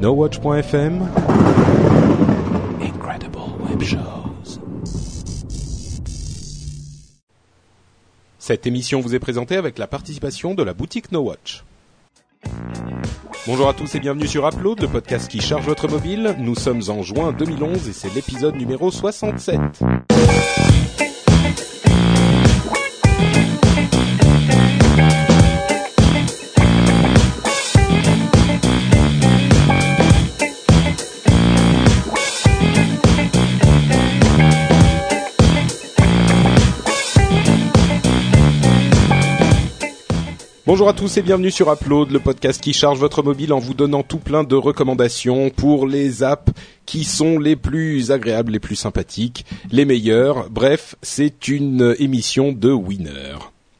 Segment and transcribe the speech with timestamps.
[0.00, 1.06] NoWatch.fm
[2.80, 4.58] Incredible Web Shows.
[8.38, 11.64] Cette émission vous est présentée avec la participation de la boutique NoWatch.
[13.46, 16.34] Bonjour à tous et bienvenue sur Upload, le podcast qui charge votre mobile.
[16.38, 19.60] Nous sommes en juin 2011 et c'est l'épisode numéro 67.
[40.70, 43.74] Bonjour à tous et bienvenue sur Upload, le podcast qui charge votre mobile en vous
[43.74, 46.52] donnant tout plein de recommandations pour les apps
[46.86, 50.48] qui sont les plus agréables, les plus sympathiques, les meilleures.
[50.48, 53.34] Bref, c'est une émission de winner.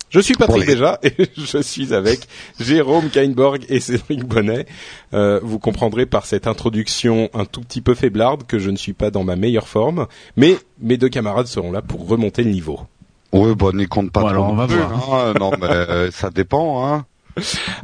[0.08, 2.26] Je suis Patrick déjà et je suis avec
[2.58, 4.66] Jérôme Kainborg et Cédric Bonnet.
[5.14, 8.94] Euh, vous comprendrez par cette introduction un tout petit peu faiblarde que je ne suis
[8.94, 12.80] pas dans ma meilleure forme, mais mes deux camarades seront là pour remonter le niveau.
[13.32, 14.34] Oui, bon, n'y compte pas Bon, trop.
[14.36, 15.14] alors, on va non plus, voir.
[15.26, 15.34] hein.
[15.38, 16.86] Non, mais euh, ça dépend.
[16.86, 17.04] Hein.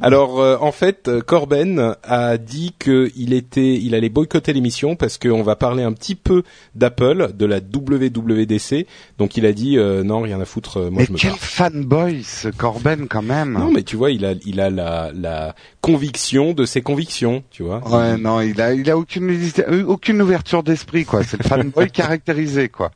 [0.01, 5.43] Alors euh, en fait, Corben a dit qu'il était, il allait boycotter l'émission parce qu'on
[5.43, 6.43] va parler un petit peu
[6.75, 8.87] d'Apple, de la WWDC.
[9.19, 11.33] Donc il a dit euh, non, rien à foutre, euh, moi mais je me quel
[11.33, 13.53] fanboy, ce Corben, quand même.
[13.53, 17.63] Non, mais tu vois, il a, il a la, la conviction de ses convictions, tu
[17.63, 17.87] vois.
[17.89, 19.39] Ouais, non, il a, il a aucune,
[19.87, 21.23] aucune ouverture d'esprit, quoi.
[21.23, 22.91] C'est le fanboy caractérisé, quoi.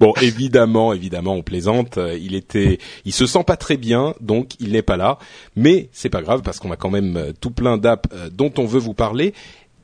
[0.00, 1.98] Bon, évidemment, évidemment, on plaisante.
[2.20, 5.18] Il était, il se sent pas très bien, donc il n'est pas là.
[5.56, 8.52] Mais c'est pas grave parce qu'on a quand même euh, tout plein d'apps euh, dont
[8.58, 9.34] on veut vous parler.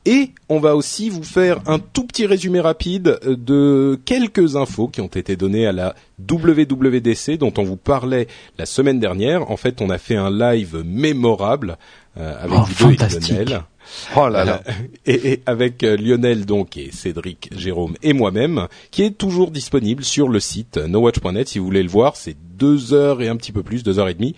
[0.07, 4.87] Et on va aussi vous faire un tout petit résumé rapide euh, de quelques infos
[4.87, 8.27] qui ont été données à la WWDC dont on vous parlait
[8.57, 9.51] la semaine dernière.
[9.51, 11.77] En fait, on a fait un live mémorable
[12.17, 13.33] euh, avec Oh, vous deux et.
[13.33, 13.63] Lionel.
[14.15, 14.63] Oh là là.
[14.69, 14.71] Euh,
[15.05, 20.29] et, et avec Lionel donc et Cédric, Jérôme et moi-même, qui est toujours disponible sur
[20.29, 21.49] le site nowatch.net.
[21.49, 24.07] Si vous voulez le voir, c'est deux heures et un petit peu plus, deux heures
[24.07, 24.35] et demie,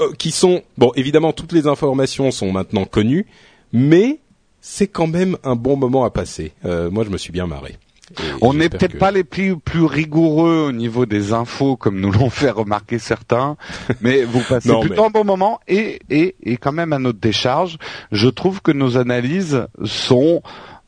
[0.00, 0.92] euh, qui sont bon.
[0.96, 3.26] Évidemment, toutes les informations sont maintenant connues,
[3.72, 4.20] mais
[4.60, 6.52] c'est quand même un bon moment à passer.
[6.64, 7.76] Euh, moi, je me suis bien marré.
[8.18, 12.00] Et On n'est peut-être que- pas les plus, plus rigoureux au niveau des infos, comme
[12.00, 13.56] nous l'ont fait remarquer certains,
[14.02, 16.98] mais vous passez Non, plutôt mais- un bon moment et, et, et quand même à
[16.98, 17.78] notre décharge,
[18.12, 20.42] je trouve que nos analyses sont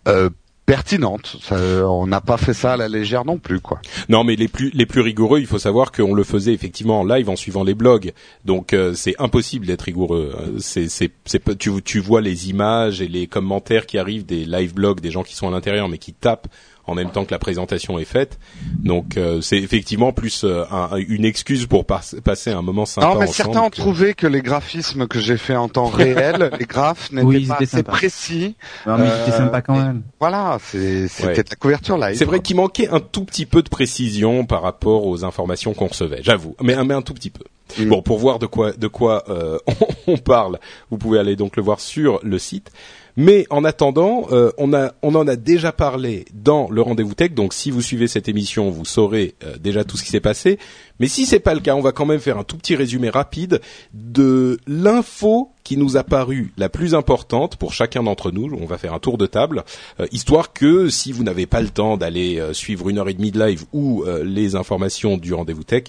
[0.09, 0.29] euh,
[0.67, 1.37] pertinentes.
[1.43, 1.57] Ça,
[1.89, 3.81] on n'a pas fait ça à la légère non plus, quoi.
[4.09, 7.05] Non, mais les plus les plus rigoureux, il faut savoir qu'on le faisait effectivement en
[7.05, 8.13] live en suivant les blogs.
[8.45, 10.35] Donc euh, c'est impossible d'être rigoureux.
[10.37, 14.45] Euh, C'est c'est c'est tu tu vois les images et les commentaires qui arrivent des
[14.45, 16.49] live blogs des gens qui sont à l'intérieur mais qui tapent
[16.87, 18.39] en même temps que la présentation est faite.
[18.83, 23.07] Donc euh, c'est effectivement plus euh, un- une excuse pour pas- passer un moment sympa
[23.07, 25.87] Non, mais ensemble certains ont que- trouvé que les graphismes que j'ai fait en temps
[25.87, 28.55] réel, les graphes n'étaient Oui, pas assez précis.
[28.87, 30.03] Non, mais Euh, c'était sympa quand même.
[30.21, 31.45] Voilà, c'est- c'était Ouais.
[31.51, 32.17] la couverture live.
[32.17, 35.87] C'est vrai qu'il manquait un tout petit peu de précision par rapport aux informations qu'on
[35.89, 37.45] recevait, j'avoue, mais, un- mais un tout petit peu.
[37.81, 37.89] Mm.
[37.89, 39.59] Bon, pour voir de quoi de quoi euh,
[40.07, 40.61] on parle,
[40.91, 42.71] vous pouvez aller donc le voir sur le site.
[43.17, 47.33] Mais en attendant, euh, on a on en a déjà parlé dans le rendez-vous tech.
[47.33, 50.59] Donc si vous suivez cette émission, vous saurez euh, déjà tout ce qui s'est passé.
[51.01, 53.09] Mais si c'est pas le cas, on va quand même faire un tout petit résumé
[53.09, 53.63] rapide
[53.95, 58.55] de l'info qui nous a paru la plus importante pour chacun d'entre nous.
[58.61, 59.65] On va faire un tour de table,
[59.99, 63.33] euh, histoire que si vous n'avez pas le temps d'aller suivre une heure et demie
[63.33, 65.85] de live ou les informations du rendez-vous tech,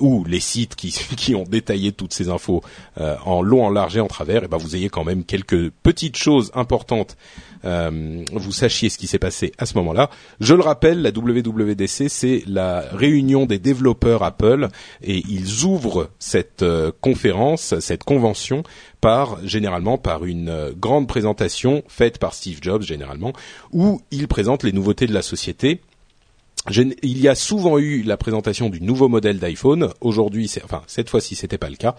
[0.00, 2.62] ou les sites qui qui ont détaillé toutes ces infos
[3.00, 5.70] euh, en long, en large et en travers, et ben vous ayez quand même quelques
[5.70, 7.16] petites choses importantes.
[7.64, 10.10] euh, vous sachiez ce qui s'est passé à ce moment-là.
[10.40, 14.68] Je le rappelle, la WWDC, c'est la réunion des développeurs Apple,
[15.02, 18.62] et ils ouvrent cette euh, conférence, cette convention,
[19.00, 23.32] par généralement par une euh, grande présentation faite par Steve Jobs généralement,
[23.72, 25.80] où il présente les nouveautés de la société.
[26.70, 29.90] Je il y a souvent eu la présentation du nouveau modèle d'iPhone.
[30.00, 31.96] Aujourd'hui, c'est- enfin cette fois-ci, c'était pas le cas.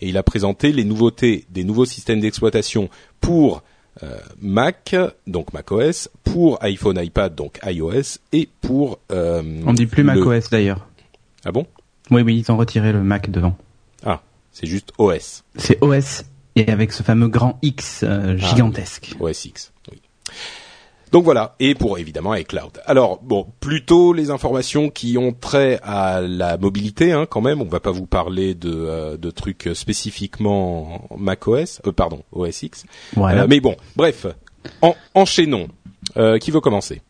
[0.00, 2.88] Et il a présenté les nouveautés des nouveaux systèmes d'exploitation
[3.20, 3.62] pour
[4.02, 4.96] euh, Mac,
[5.28, 10.50] donc macOS, pour iPhone, iPad, donc iOS, et pour euh, On dit plus le- macOS
[10.50, 10.88] d'ailleurs.
[11.44, 11.66] Ah bon?
[12.10, 13.56] Oui, oui, ils ont retiré le Mac devant.
[14.04, 14.20] Ah,
[14.52, 16.24] c'est juste OS, C'est OS
[16.56, 19.14] et avec ce fameux grand X euh, Ah, gigantesque.
[19.20, 19.72] OS X.
[19.92, 20.00] Oui.
[21.14, 22.80] Donc voilà, et pour évidemment iCloud.
[22.86, 27.62] Alors bon, plutôt les informations qui ont trait à la mobilité, hein, quand même.
[27.62, 32.84] On va pas vous parler de, euh, de trucs spécifiquement macOS, euh, pardon, OS X.
[33.14, 33.42] Voilà.
[33.42, 34.26] Euh, mais bon, bref,
[34.82, 35.68] en, enchaînons.
[36.16, 37.00] Euh, qui veut commencer?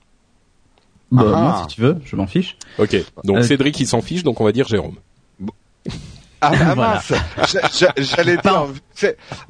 [1.11, 1.41] Bah, Ah.
[1.41, 2.59] Moi, si tu veux, je m'en fiche.
[2.79, 4.97] Ok, donc Euh, Cédric il s'en fiche, donc on va dire Jérôme.
[6.53, 7.13] Ah, ah, mince,
[7.53, 8.67] J'a- j'a- j'allais dire,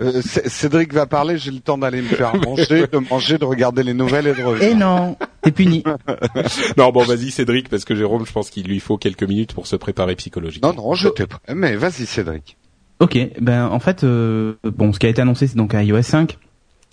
[0.00, 3.82] euh, Cédric va parler, j'ai le temps d'aller me faire manger, de manger, de regarder
[3.82, 4.69] les nouvelles et de revenir.
[4.70, 5.82] Et non, t'es puni.
[6.76, 9.67] Non, bon, vas-y Cédric, parce que Jérôme, je pense qu'il lui faut quelques minutes pour
[9.67, 10.73] se préparer psychologiquement.
[10.75, 12.56] Non, non, j'étais prêt, mais vas-y Cédric.
[13.00, 16.02] Ok, ben en fait, euh, bon, ce qui a été annoncé, c'est donc un iOS
[16.02, 16.38] 5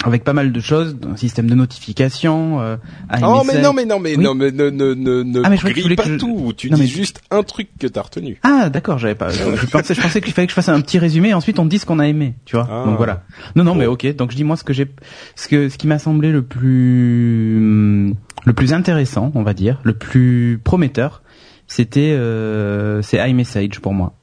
[0.03, 2.59] avec pas mal de choses, un système de notification.
[2.61, 2.77] Euh,
[3.23, 4.23] Oh, mais non, mais non, mais Oui.
[4.23, 6.53] non, mais ne, ne, ne, ne Ah, mais je grille pas que je- tout.
[6.57, 8.39] Tu Non, dis mais- juste un truc que t'as retenu.
[8.43, 9.29] Ah, d'accord, j'avais pas.
[9.29, 11.29] Je, pensais, je pensais qu'il fallait que je fasse un petit résumé.
[11.29, 12.67] Et ensuite, on dit ce qu'on a aimé, tu vois.
[12.71, 12.83] Ah.
[12.85, 13.23] Donc voilà.
[13.55, 13.93] Non, non, mais Bon.
[13.93, 14.15] ok.
[14.15, 14.87] Donc je dis moi ce que j'ai,
[15.35, 18.15] ce que, ce qui m'a semblé le plus, hum,
[18.45, 21.21] le plus intéressant, on va dire, le plus prometteur,
[21.67, 24.13] c'était, euh, c'est iMessage pour moi.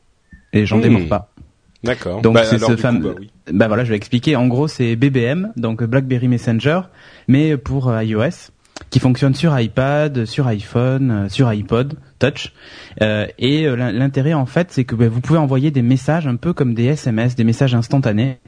[0.52, 0.82] Et j'en Hmm.
[0.82, 1.30] démords pas.
[1.84, 2.20] D'accord.
[2.22, 3.30] Donc, Bah, c'est ce fameux- bah oui.
[3.52, 4.36] Bah voilà, je vais expliquer.
[4.36, 6.80] En gros, c'est BBM, donc BlackBerry Messenger,
[7.28, 8.50] mais pour euh, iOS,
[8.90, 12.52] qui fonctionne sur iPad, sur iPhone, euh, sur iPod Touch.
[13.00, 16.26] Euh, et euh, l'in- l'intérêt, en fait, c'est que bah, vous pouvez envoyer des messages
[16.26, 18.38] un peu comme des SMS, des messages instantanés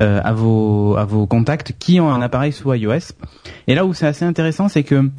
[0.00, 3.12] euh, à vos à vos contacts qui ont un appareil sous iOS.
[3.66, 5.10] Et là où c'est assez intéressant, c'est que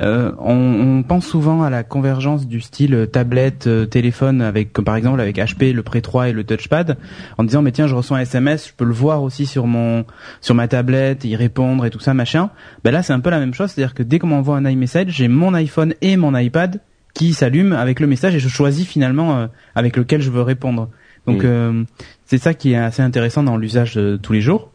[0.00, 4.72] euh, on, on pense souvent à la convergence du style euh, tablette, euh, téléphone, avec
[4.72, 6.98] comme par exemple avec HP, le Pre 3 et le touchpad,
[7.38, 10.04] en disant mais tiens je reçois un SMS, je peux le voir aussi sur mon
[10.40, 12.50] sur ma tablette, y répondre et tout ça machin.
[12.84, 15.08] Ben là c'est un peu la même chose, c'est-à-dire que dès qu'on m'envoie un iMessage,
[15.08, 16.80] j'ai mon iPhone et mon iPad
[17.14, 20.90] qui s'allument avec le message et je choisis finalement euh, avec lequel je veux répondre.
[21.26, 21.46] Donc Mm.
[21.46, 21.84] euh,
[22.26, 24.70] c'est ça qui est assez intéressant dans l'usage de tous les jours.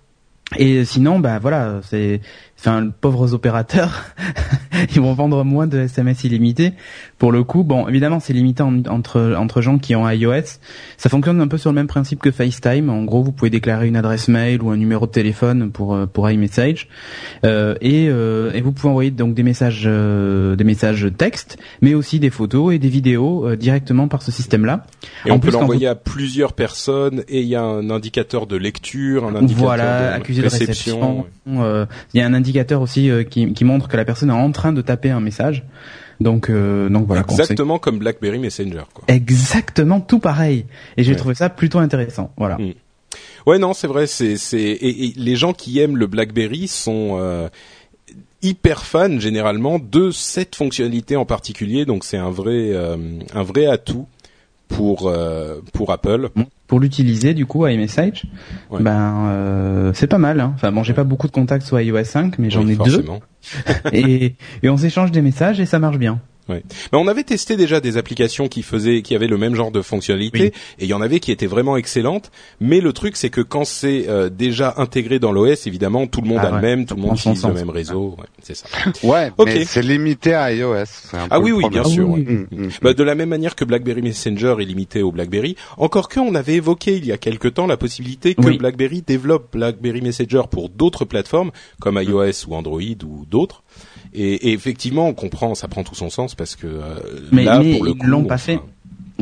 [0.57, 2.19] Et sinon, bah voilà, c'est,
[2.61, 4.05] enfin, pauvres opérateurs,
[4.95, 6.73] ils vont vendre moins de SMS illimités.
[7.17, 10.59] Pour le coup, bon, évidemment, c'est limité en- entre entre gens qui ont iOS.
[10.97, 12.89] Ça fonctionne un peu sur le même principe que FaceTime.
[12.89, 16.05] En gros, vous pouvez déclarer une adresse mail ou un numéro de téléphone pour euh,
[16.05, 16.87] pour iMessage,
[17.45, 21.93] euh, et euh, et vous pouvez envoyer donc des messages euh, des messages texte, mais
[21.93, 24.85] aussi des photos et des vidéos euh, directement par ce système-là.
[25.25, 28.47] Et En on plus, peut l'envoyer à plusieurs personnes et il y a un indicateur
[28.47, 31.25] de lecture, un indicateur Voilà, de accusé de réception.
[31.47, 34.33] Euh, Il y a un indicateur aussi euh, qui, qui montre que la personne est
[34.33, 35.63] en train de taper un message.
[36.19, 37.23] Donc, euh, donc voilà.
[37.23, 39.03] Exactement comme BlackBerry Messenger, quoi.
[39.07, 40.65] Exactement tout pareil.
[40.97, 41.17] Et j'ai Ouais.
[41.17, 42.31] trouvé ça plutôt intéressant.
[42.37, 42.57] Voilà.
[42.57, 42.73] Mm.
[43.47, 44.05] Ouais, non, c'est vrai.
[44.07, 47.49] C'est, c'est, et, et les gens qui aiment le BlackBerry sont euh,
[48.41, 51.85] hyper fans généralement de cette fonctionnalité en particulier.
[51.85, 52.71] Donc, c'est un vrai,
[53.33, 54.07] un vrai atout
[54.67, 55.11] pour
[55.73, 56.29] pour Apple.
[56.71, 58.23] Pour l'utiliser du coup iMessage,
[58.69, 58.81] Ouais.
[58.81, 60.39] ben euh, c'est pas mal.
[60.39, 60.53] Hein.
[60.55, 63.19] Enfin bon, j'ai pas beaucoup de contacts sur iOS 5, mais j'en Oui, ai forcément.
[63.19, 63.91] deux.
[63.91, 66.21] Et, et on s'échange des messages et ça marche bien.
[66.49, 69.81] Mais on avait testé déjà des applications qui faisaient, qui avaient le même genre de
[69.81, 70.51] fonctionnalité, Oui.
[70.79, 72.29] et il y en avait qui étaient vraiment excellentes.
[72.59, 76.27] Mais le truc, c'est que quand c'est euh, déjà intégré dans l'OS, évidemment, tout le
[76.27, 78.15] monde Ah a le ouais, même, tout le monde utilise le même réseau.
[78.19, 78.67] Ouais, c'est ça.
[79.03, 79.47] Ouais, Ok.
[79.47, 80.75] mais c'est limité à iOS.
[81.13, 82.05] un Ah peu oui, oui, bien sûr.
[82.09, 82.33] Ah oui, ouais.
[82.33, 82.69] Mm, mm.
[82.81, 86.35] Bah, de la même manière que BlackBerry Messenger est limité au BlackBerry, encore que on
[86.35, 88.57] avait évoqué il y a quelque temps la possibilité que Oui.
[88.57, 93.63] BlackBerry développe BlackBerry Messenger pour d'autres plateformes comme iOS ou Android ou d'autres.
[94.13, 96.81] Et, et effectivement, on comprend, ça prend tout son sens parce que euh,
[97.31, 98.59] Mais- là, mais pour le ils coup, l'ont on pas fait.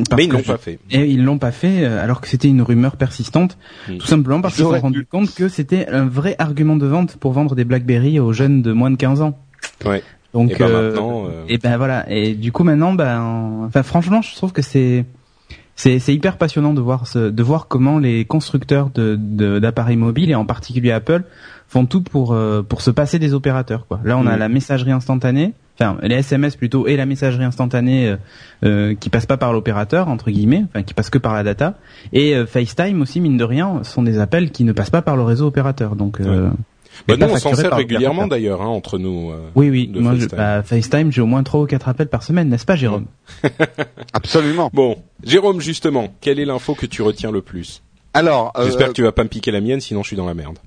[0.08, 0.78] Parce Mais ils l'ont pas fait.
[0.90, 3.58] Et ils l'ont pas fait euh, alors que c'était une rumeur persistante,
[3.88, 3.98] Mm.
[3.98, 6.86] tout simplement parce Ils qu'ils se sont rendus compte que c'était un vrai argument de
[6.86, 9.38] vente pour vendre des BlackBerry aux jeunes de moins de 15 ans.
[9.84, 10.02] Ouais.
[10.32, 13.82] Donc Et ben euh, maintenant, euh, et ben voilà et du coup maintenant ben enfin
[13.82, 15.04] franchement je trouve que c'est
[15.74, 19.96] c'est c'est hyper passionnant de voir ce, de voir comment les constructeurs de de- d'appareils
[19.96, 21.24] mobiles et en particulier Apple
[21.70, 24.00] font tout pour euh, pour se passer des opérateurs quoi.
[24.04, 24.38] Là on a Mm.
[24.40, 28.16] la messagerie instantanée, enfin les SMS plutôt et la messagerie instantanée euh,
[28.64, 31.74] euh, qui passe pas par l'opérateur entre guillemets, enfin qui passe que par la data
[32.12, 35.16] et euh, FaceTime aussi mine de rien sont des appels qui ne passent pas par
[35.16, 36.50] le réseau opérateur donc euh,
[37.08, 39.30] bah, nous, pas on s'en sert régulièrement d'ailleurs hein, entre nous.
[39.30, 40.36] euh, Oui oui, de moi je- FaceTime.
[40.38, 43.06] bah, FaceTime j'ai au moins trois ou quatre appels par semaine, n'est-ce pas Jérôme
[44.12, 44.70] Absolument.
[44.72, 47.82] Bon, Jérôme, justement, quelle est l'info que tu retiens le plus?
[48.12, 50.26] Alors, euh, J'espère que tu vas pas me piquer la mienne, sinon je suis dans
[50.26, 50.58] la merde.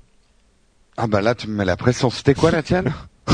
[0.96, 2.10] Ah bah là tu me mets la pression.
[2.10, 2.92] C'était quoi la tienne?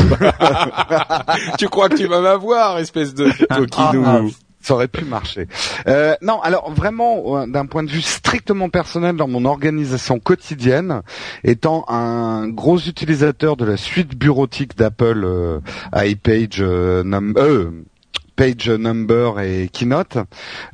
[1.59, 4.21] Tu crois que tu vas m'avoir, espèce de coquinou Ah,
[4.63, 5.49] ça aurait pu marcher.
[5.89, 11.03] Euh, non, alors vraiment, euh, d'un point de vue strictement personnel dans mon organisation quotidienne,
[11.45, 15.61] étant un gros utilisateur de la suite bureautique d'Apple, euh,
[15.95, 17.71] iPage, euh, num- euh,
[18.41, 20.17] Page Number et Keynote,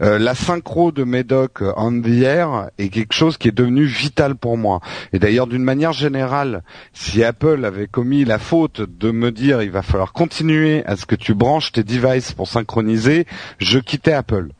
[0.01, 4.37] euh, la synchro de Medoc on the air est quelque chose qui est devenu vital
[4.37, 4.81] pour moi.
[5.13, 9.73] Et d'ailleurs, d'une manière générale, si Apple avait commis la faute de me dire il
[9.73, 13.27] va falloir continuer à ce que tu branches tes devices pour synchroniser,
[13.59, 14.51] je quittais Apple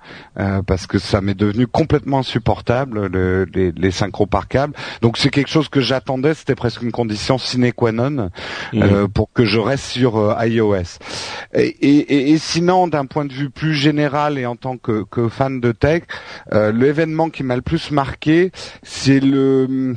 [0.41, 4.75] euh, parce que ça m'est devenu complètement insupportable le- les, les synchros par câble.
[5.01, 8.31] Donc c'est quelque chose que j'attendais, c'était presque une condition sine qua non
[8.73, 8.83] Mhm.
[8.83, 10.99] euh, pour que je reste sur euh, iOS.
[11.55, 15.05] Et, et- et- et sinon, d'un point de vue plus général et en tant que,
[15.05, 16.05] que fan de tech,
[16.55, 19.95] euh, l'événement qui m'a le plus marqué, c'est le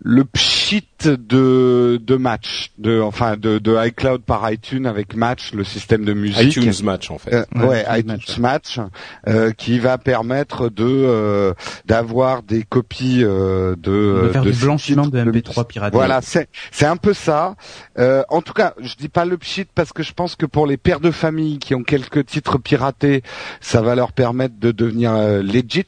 [0.00, 5.64] le pchit de de match de enfin de, de iCloud par iTunes avec Match le
[5.64, 8.78] système de musique iTunes Match en fait euh, ouais, iTunes Match,
[9.26, 11.52] euh, qui va permettre de euh,
[11.84, 15.96] d'avoir des copies euh, de de faire de du blanchiment de de- MP3 piraté.
[15.96, 17.54] voilà, c'est c'est un peu ça.
[17.98, 20.66] Euh, en tout cas, je dis pas le pchit parce que je pense que pour
[20.66, 23.22] les pères de famille qui ont quelques titres piratés,
[23.60, 25.86] ça va leur permettre de devenir euh, legit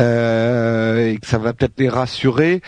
[0.00, 2.62] euh, et que ça va peut-être les rassurer.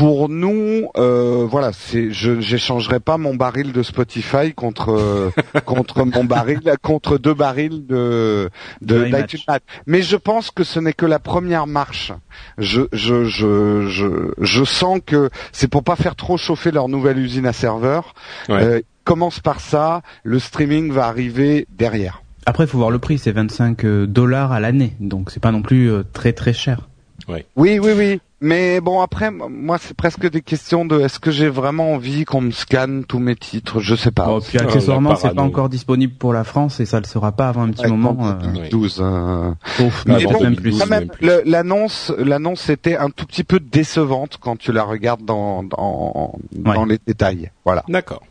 [0.00, 5.30] Pour nous, euh, voilà, c'est je j'échangerai pas mon baril de Spotify contre euh,
[5.66, 8.48] contre mon baril contre deux barils de
[8.80, 9.40] de d'iTunes.
[9.86, 12.12] Mais je pense que ce n'est que la première marche.
[12.56, 17.18] Je je je je je sens que c'est pour pas faire trop chauffer leur nouvelle
[17.18, 18.14] usine à serveurs.
[18.48, 18.62] Ouais.
[18.62, 22.22] Euh, commence par ça, le streaming va arriver derrière.
[22.46, 25.60] Après, il faut voir le prix, c'est 25 dollars à l'année, donc c'est pas non
[25.60, 26.88] plus euh, très très cher.
[27.28, 27.44] Oui,
[27.78, 28.20] oui, oui.
[28.42, 32.40] Mais bon, après, moi, c'est presque des questions de est-ce que j'ai vraiment envie qu'on
[32.40, 33.80] me scanne tous mes titres?
[33.80, 34.24] Je sais pas.
[34.26, 37.32] Bon, puis Ah, accessoirement, c'est pas encore disponible pour la France et ça le sera
[37.32, 38.16] pas avant un petit Ouais, moment.
[38.18, 39.02] en euh, 2012.
[39.04, 39.56] hein.
[39.76, 40.82] sauf Mais bon, même 2012,
[41.12, 41.26] plus.
[41.44, 46.74] L'annonce, l'annonce était un tout petit peu décevante quand tu la regardes dans dans, Ouais.
[46.74, 47.50] dans les détails.
[47.64, 47.84] Voilà.
[47.88, 48.22] D'accord.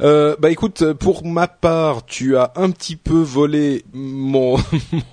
[0.00, 4.56] Euh, bah écoute, pour ma part, tu as un petit peu volé mon,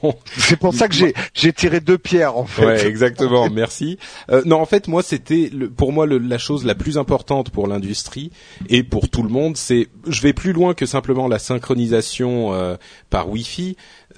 [0.04, 2.66] mon C'est pour ça que j'ai j'ai tiré deux pierres en fait.
[2.66, 3.50] Ouais, exactement.
[3.52, 3.98] Merci.
[4.32, 7.68] Euh, non, en fait, moi, c'était pour moi le- la chose la plus importante pour
[7.68, 8.32] l'industrie
[8.70, 9.58] et pour tout le monde.
[9.58, 12.76] C'est, je vais plus loin que simplement la synchronisation euh,
[13.10, 13.76] par Wi-Fi.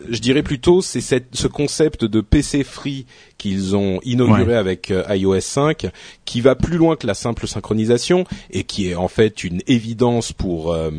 [0.10, 3.05] Je dirais plutôt, c'est cette, ce concept de PC free
[3.38, 5.88] qu'ils ont inauguré avec euh, iOS 5,
[6.25, 10.31] qui va plus loin que la simple synchronisation et qui est en fait une évidence
[10.34, 10.91] pour euh,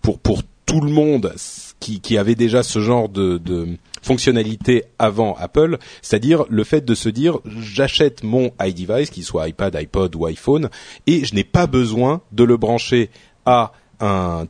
[0.00, 1.34] pour pour tout le monde
[1.80, 6.94] qui, qui avait déjà ce genre de, de fonctionnalité avant Apple, c'est-à-dire le fait de
[6.94, 10.70] se dire j'achète mon iDevice, qu'il soit iPad, iPod ou iPhone,
[11.06, 13.10] et je n'ai pas besoin de le brancher
[13.44, 14.46] à un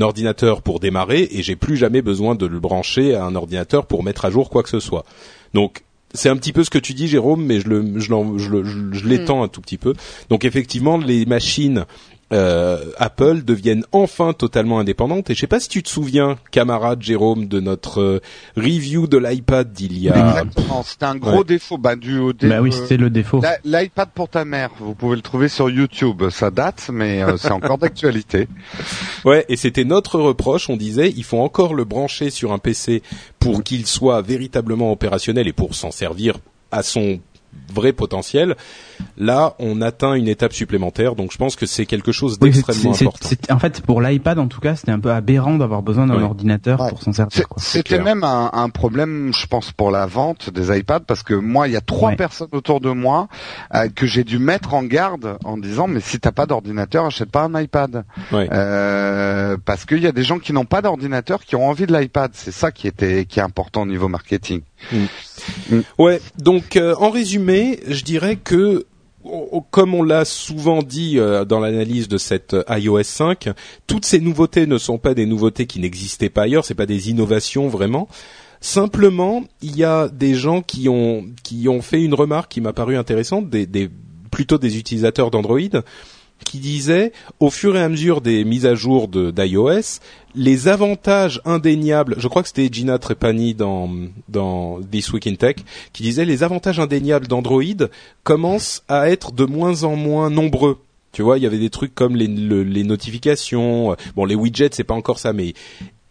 [0.00, 4.02] ordinateur pour démarrer et j'ai plus jamais besoin de le brancher à un ordinateur pour
[4.02, 5.04] mettre à jour quoi que ce soit.
[5.52, 9.06] Donc c'est un petit peu ce que tu dis Jérôme, mais je le je je
[9.06, 9.94] l'étends un tout petit peu.
[10.30, 11.86] Donc effectivement les machines
[12.34, 15.30] euh, Apple deviennent enfin totalement indépendantes.
[15.30, 18.20] Et je sais pas si tu te souviens, camarade Jérôme, de notre euh,
[18.56, 20.28] review de l'iPad d'il y a.
[20.30, 20.82] Exactement.
[20.82, 21.44] C'était un gros Ouais.
[21.44, 23.40] défaut, bah, dû au dé- Bah oui, c'était le défaut.
[23.64, 26.24] L'iPad pour ta mère, vous pouvez le trouver sur YouTube.
[26.30, 28.48] Ça date, mais euh, c'est encore d'actualité.
[29.24, 30.68] Ouais, et c'était notre reproche.
[30.68, 33.02] On disait, il faut encore le brancher sur un PC
[33.38, 36.36] pour qu'il soit véritablement opérationnel et pour s'en servir
[36.70, 37.20] à son
[37.72, 38.56] vrai potentiel.
[39.16, 42.92] Là, on atteint une étape supplémentaire, donc je pense que c'est quelque chose Oui, d'extrêmement
[42.94, 43.28] important.
[43.28, 46.20] c'est- en fait, pour l'iPad, en tout cas, c'était un peu aberrant d'avoir besoin d'un
[46.22, 46.88] ordinateur Ouais.
[46.90, 47.46] pour s'en servir.
[47.56, 51.68] C'était même un, un problème, je pense, pour la vente des iPads, parce que moi,
[51.68, 52.16] il y a trois Ouais.
[52.16, 53.28] personnes autour de moi
[53.74, 57.30] euh, que j'ai dû mettre en garde en disant, mais si t'as pas d'ordinateur, achète
[57.30, 58.04] pas un iPad.
[58.32, 58.48] Ouais.
[58.52, 61.96] Euh, parce qu'il y a des gens qui n'ont pas d'ordinateur qui ont envie de
[61.96, 62.30] l'iPad.
[62.34, 64.62] C'est ça qui était qui est important au niveau marketing.
[65.98, 68.86] Ouais, donc euh, en résumé, je dirais que
[69.70, 73.48] comme on l'a souvent dit euh, dans l'analyse de cette euh, iOS 5,
[73.86, 77.10] toutes ces nouveautés ne sont pas des nouveautés qui n'existaient pas ailleurs, c'est pas des
[77.10, 78.08] innovations vraiment.
[78.60, 82.72] Simplement, il y a des gens qui ont qui ont fait une remarque qui m'a
[82.72, 83.90] paru intéressante, des
[84.30, 85.60] plutôt des utilisateurs d'Android
[86.44, 90.00] qui disaient au fur et à mesure des mises à jour d'iOS,
[90.34, 93.90] les avantages indéniables, je crois que c'était Gina Trepani dans
[94.28, 95.56] dans This Week in Tech
[95.92, 97.62] qui disait les avantages indéniables d'Android
[98.24, 100.78] commencent à être de moins en moins nombreux.
[101.12, 104.70] Tu vois, il y avait des trucs comme les, le- les notifications, bon les widgets
[104.72, 105.54] c'est pas encore ça, mais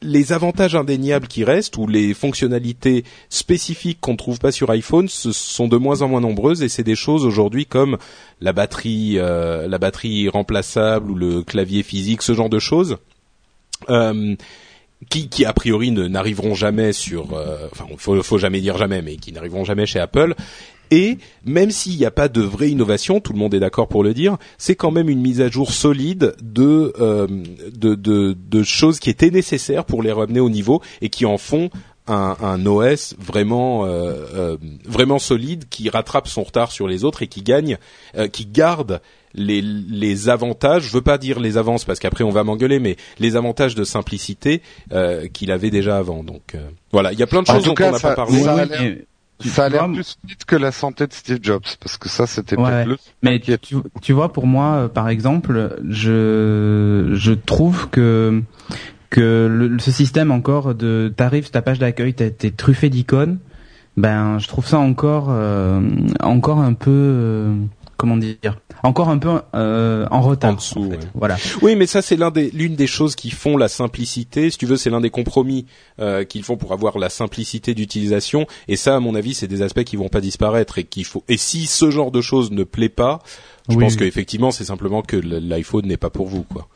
[0.03, 5.07] les avantages indéniables qui restent ou les fonctionnalités spécifiques qu'on ne trouve pas sur iPhone
[5.07, 7.98] sont de moins en moins nombreuses et c'est des choses aujourd'hui comme
[8.41, 12.98] la batterie, euh, la batterie remplaçable ou le clavier physique, ce genre de choses.
[13.89, 14.36] Euh,
[15.10, 19.17] qui, qui a priori n'arriveront jamais sur, euh, enfin, faut, faut jamais dire jamais, mais
[19.17, 20.33] qui n'arriveront jamais chez Apple.
[20.91, 24.03] Et même s'il n'y a pas de vraie innovation, tout le monde est d'accord pour
[24.03, 27.27] le dire, c'est quand même une mise à jour solide de, euh,
[27.75, 31.37] de, de, de choses qui étaient nécessaires pour les ramener au niveau et qui en
[31.37, 31.69] font
[32.07, 37.21] un, un OS vraiment euh, euh, vraiment solide qui rattrape son retard sur les autres
[37.21, 37.77] et qui gagne,
[38.17, 39.01] euh, qui garde
[39.33, 40.83] les, les avantages.
[40.83, 43.83] Je veux pas dire les avances parce qu'après on va m'engueuler, mais les avantages de
[43.85, 44.61] simplicité
[44.91, 46.23] euh, qu'il avait déjà avant.
[46.23, 47.99] Donc euh, voilà, il y a plein de En choses tout dont cas, on n'a
[47.99, 48.41] pas parlé.
[48.43, 48.65] ça a
[49.43, 52.27] Ouais, Ça a l'air plus vite que la santé de Steve Jobs, parce que ça,
[52.27, 52.97] c'était Ouais, peut-être le.
[53.21, 58.41] Mais tu, tu vois, pour moi, euh, par exemple, je je trouve que
[59.09, 63.38] que le, ce système encore de t'arrives ta page d'accueil t'es, t'es truffé d'icônes
[63.95, 65.81] ben je trouve ça encore euh,
[66.19, 67.53] encore un peu euh,
[67.95, 70.51] comment dire encore un peu euh, en retard.
[70.51, 70.97] En dessous, fait.
[70.97, 71.03] ouais.
[71.15, 71.37] Voilà.
[71.61, 74.49] Oui, mais ça c'est l'un des l'une des choses qui font la simplicité.
[74.51, 75.65] Si tu veux, c'est l'un des compromis
[75.99, 78.45] euh, qu'ils font pour avoir la simplicité d'utilisation.
[78.67, 81.23] Et ça, à mon avis, c'est des aspects qui vont pas disparaître et qu'il faut.
[81.29, 83.19] Et si ce genre de choses ne plaît pas,
[83.69, 83.99] je Oui, pense oui.
[83.99, 86.67] qu'effectivement, c'est simplement que l'iPhone n'est pas pour vous, quoi.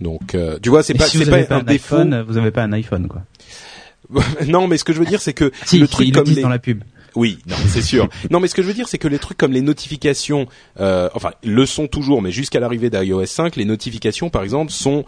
[0.00, 1.94] Donc, euh, tu vois, c'est pas si c'est vous pas avez pas un un défaut.
[1.96, 3.22] iPhone, vous avez pas un iPhone quoi.
[4.46, 6.26] non, mais ce que je veux dire, c'est que Si, le truc ils comme le
[6.26, 6.82] disent les dans la pub.
[7.16, 8.08] Oui, non, c'est sûr.
[8.30, 10.46] non, mais ce que je veux dire, c'est que les trucs comme les notifications,
[10.80, 15.04] euh, enfin, le sont toujours, mais jusqu'à l'arrivée d'iOS 5, les notifications, par exemple, sont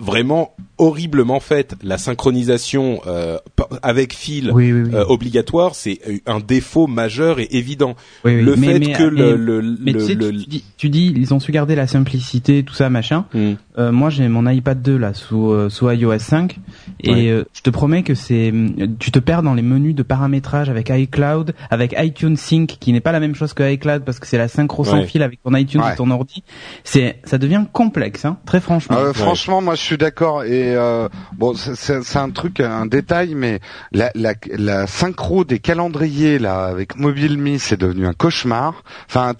[0.00, 1.74] vraiment horriblement faites.
[1.82, 3.36] La synchronisation euh,
[3.82, 4.90] avec fil Oui, oui, oui.
[4.94, 7.96] euh, obligatoire, c'est un défaut majeur et évident.
[8.24, 8.42] Oui, oui.
[8.42, 10.64] Le Mais- fait mais- que le, mais- le, Mais le- tu sais, le- tu, dis,
[10.78, 13.26] tu dis, ils ont su garder la simplicité, tout ça, machin.
[13.34, 13.52] Hmm.
[13.78, 16.58] Euh, moi, j'ai mon iPad 2 là sous euh, sous iOS 5
[17.02, 17.28] et Ouais.
[17.28, 18.52] euh, je te promets que c'est,
[18.98, 23.00] tu te perds dans les menus de paramétrage avec iCloud, avec iTunes Sync, qui n'est
[23.00, 25.54] pas la même chose que iCloud parce que c'est la synchro sans fil avec ton
[25.54, 25.92] iTunes Ouais.
[25.92, 26.42] et ton ordi.
[26.84, 28.96] C'est, ça devient complexe, hein, très franchement.
[28.96, 30.44] Euh, Franchement, moi je suis d'accord.
[30.44, 33.60] Et euh, bon, c'est- un truc, un détail, mais
[33.92, 38.82] la, la, la synchro des calendriers là avec MobileMe, c'est devenu un cauchemar.
[39.08, 39.32] Enfin,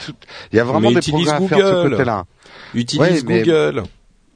[0.52, 2.24] il y a vraiment Mais des progrès à faire de ce côté-là.
[2.74, 3.82] utilise Ouais, mais- Google.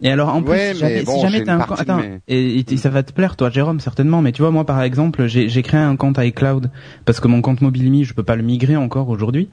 [0.03, 2.21] Et alors en plus, Ouais, si jamais, mais si jamais t'as un compte, attends, mes-
[2.29, 4.21] et, et ça va te plaire toi, Jérôme, certainement.
[4.23, 6.71] Mais tu vois, moi par exemple, j'ai j'ai créé un compte iCloud
[7.05, 9.49] parce que mon compte MobileMe, je peux pas le migrer encore aujourd'hui.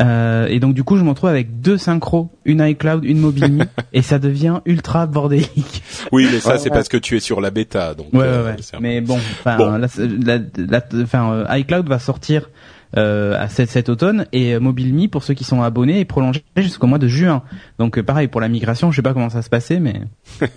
[0.00, 3.64] Euh, et donc du coup, je me retrouve avec deux synchros, une iCloud, une MobileMe,
[3.92, 5.82] et ça devient ultra bordélique.
[6.12, 6.70] Oui, mais ça, Ouais, c'est ouais.
[6.70, 8.08] parce que tu es sur la bêta, donc.
[8.12, 8.78] Ouais, euh, ouais, ouais.
[8.80, 9.70] Mais bon, enfin, Bon.
[9.78, 12.50] la- la- enfin, euh, iCloud va sortir
[12.96, 16.44] euh, à cet, cet automne et euh, MobileMe pour ceux qui sont abonnés est prolongé
[16.56, 17.42] jusqu'au mois de juin.
[17.78, 20.00] Donc euh, pareil pour la migration, je sais pas comment ça se passait, mais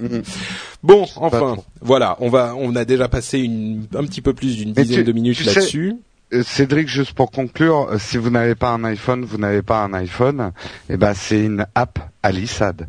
[0.84, 4.74] Bon, enfin, voilà, on va, on a déjà passé une, un petit peu plus d'une
[4.74, 5.94] dizaine tu- de minutes sais- là-dessus.
[6.34, 9.94] Euh, Cédric, juste pour conclure, si vous n'avez pas un iPhone, vous n'avez pas un
[9.94, 10.52] iPhone.
[10.90, 12.88] Et ben, c'est une app à l'ISAD.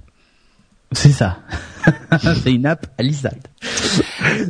[0.93, 1.39] C'est ça.
[2.43, 3.39] c'est une app à l'ISAD.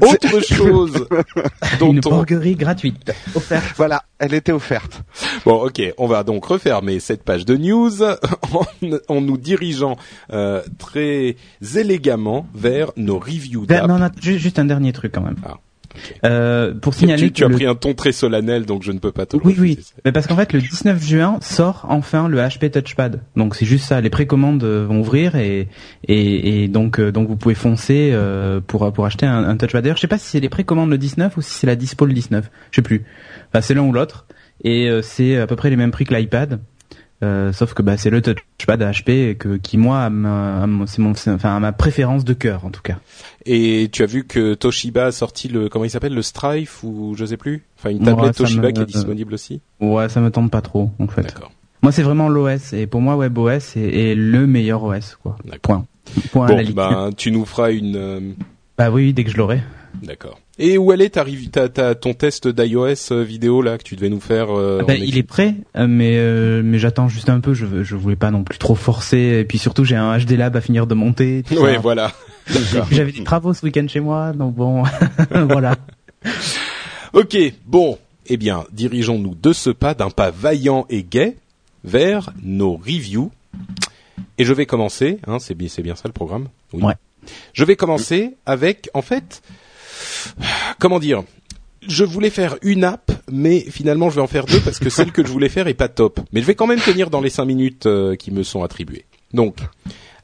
[0.01, 1.07] Autre chose
[1.81, 2.11] dont Une on...
[2.11, 3.75] borguerie gratuite offerte.
[3.77, 5.03] Voilà, elle était offerte.
[5.45, 8.67] Bon, ok, on va donc refermer cette page de news en,
[9.09, 9.97] en nous dirigeant
[10.33, 11.37] euh, très
[11.77, 13.87] élégamment vers nos reviews d'app.
[13.87, 15.37] non, non, ju- juste un dernier truc quand même.
[15.45, 15.55] Ah.
[16.25, 18.83] Euh, pour Tu, signaler tu- tu que as le- pris un ton très solennel, donc
[18.83, 19.79] je ne peux pas te Oui, oui.
[20.05, 23.21] Mais parce qu'en fait, le 19 juin sort enfin le HP Touchpad.
[23.37, 24.01] Donc c'est juste ça.
[24.01, 25.69] Les précommandes euh, vont ouvrir et
[26.07, 29.83] et, et donc euh, donc vous pouvez foncer euh, pour pour acheter un, un Touchpad.
[29.83, 32.07] D'ailleurs, je sais pas si c'est les précommandes le 19 ou si c'est la dispo
[32.07, 32.51] le 19.
[32.71, 33.05] Je sais plus.
[33.53, 34.27] Enfin, c'est l'un ou l'autre.
[34.65, 36.59] Et euh, c'est à peu près les mêmes prix que l'iPad.
[37.25, 40.09] Euh, sauf que bah c'est le touchpad HP que qui moi
[40.87, 42.99] c'est mon enfin ma préférence de cœur en tout cas.
[43.45, 47.15] Et tu as vu que Toshiba a sorti le comment il s'appelle le Strife ou
[47.17, 49.61] je sais plus, enfin une tablette Toshiba me- qui est disponible aussi.
[49.81, 51.23] Ouais, ça me tente pas trop en fait.
[51.23, 51.51] D'accord.
[51.83, 55.37] Moi, c'est vraiment l'OS et pour moi, WebOS est, est le meilleur OS quoi.
[55.63, 55.87] Point.
[56.33, 57.97] Point à la Bon, ben tu nous feras une.
[57.97, 58.21] euh,
[58.77, 59.61] Bah oui, dès que je l'aurai.
[60.03, 60.41] D'accord.
[60.61, 64.09] Et où elle est ta, ta, ton test d'iOS euh, vidéo là que tu devais
[64.09, 67.29] nous faire euh, Ah bah, en il est prêt, euh, mais euh, mais j'attends juste
[67.29, 67.55] un peu.
[67.55, 69.39] Je je voulais pas non plus trop forcer.
[69.41, 71.45] Et puis surtout, j'ai un HD Lab à finir de monter.
[71.53, 71.81] Ouais, ça.
[71.81, 72.13] voilà.
[72.91, 74.83] J'avais des travaux ce week-end chez moi, donc bon,
[75.31, 75.77] voilà.
[77.13, 81.37] Ok, bon, eh bien, dirigeons-nous de ce pas, d'un pas vaillant et gai,
[81.85, 83.31] vers nos reviews.
[84.39, 86.49] Et je vais commencer, hein, c'est bien, c'est bien ça le programme?
[86.73, 86.83] Oui.
[86.83, 86.95] Ouais.
[87.53, 89.43] Je vais commencer avec, en fait,
[90.79, 91.23] comment dire?
[91.87, 95.13] Je voulais faire une app, mais finalement je vais en faire deux parce que celle
[95.13, 96.21] que je voulais faire est pas top.
[96.33, 99.05] Mais je vais quand même tenir dans les cinq minutes euh, qui me sont attribuées.
[99.33, 99.59] Donc,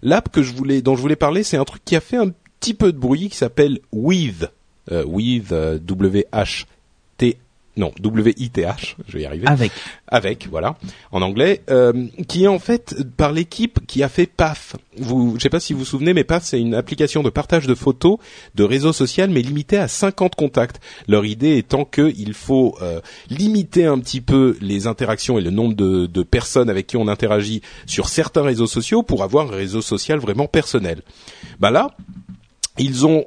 [0.03, 2.31] l'app que je voulais, dont je voulais parler, c'est un truc qui a fait un
[2.61, 4.47] petit peu de bruit qui s'appelle With.
[4.93, 7.39] Euh, with, euh, W-H-T,
[7.77, 9.47] non, W-I-T-H, je vais y arriver.
[9.49, 9.73] Avec.
[10.09, 10.77] Avec, voilà,
[11.11, 14.77] en anglais, euh, qui est en fait par l'équipe qui a fait PAF.
[14.97, 17.67] Vous, je sais pas si vous vous souvenez, mais PAF c'est une application de partage
[17.67, 18.19] de photos
[18.55, 20.81] de réseau social, mais limitée à 50 contacts.
[21.09, 25.75] Leur idée étant qu'il faut euh, limiter un petit peu les interactions et le nombre
[25.75, 29.83] de, de personnes avec qui on interagit sur certains réseaux sociaux pour avoir un réseau
[29.83, 31.03] social vraiment personnel.
[31.59, 31.89] Ben là,
[32.79, 33.25] ils ont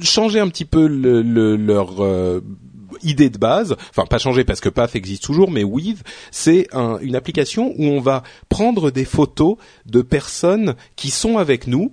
[0.00, 2.40] changé un petit peu le, le- leur euh,
[3.02, 6.98] idée de base, enfin pas changé parce que PAF existe toujours, mais With, c'est un-
[7.00, 11.92] une application où on va prendre des photos de personnes qui sont avec nous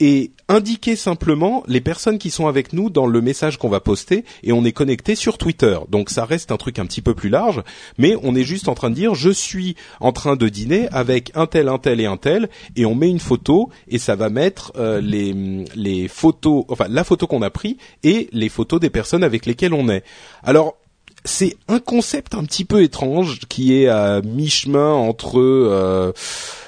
[0.00, 4.24] et indiquer simplement les personnes qui sont avec nous dans le message qu'on va poster
[4.42, 5.78] et on est connecté sur Twitter.
[5.90, 7.62] Donc ça reste un truc un petit peu plus large,
[7.98, 11.32] mais on est juste en train de dire je suis en train de dîner avec
[11.34, 14.30] un tel, un tel et un tel et on met une photo et ça va
[14.30, 15.34] mettre euh, les,
[15.74, 19.74] les photos, enfin la photo qu'on a pris et les photos des personnes avec lesquelles
[19.74, 20.04] on est.
[20.42, 20.76] Alors
[21.24, 26.12] c'est un concept un petit peu étrange qui est à mi-chemin entre euh,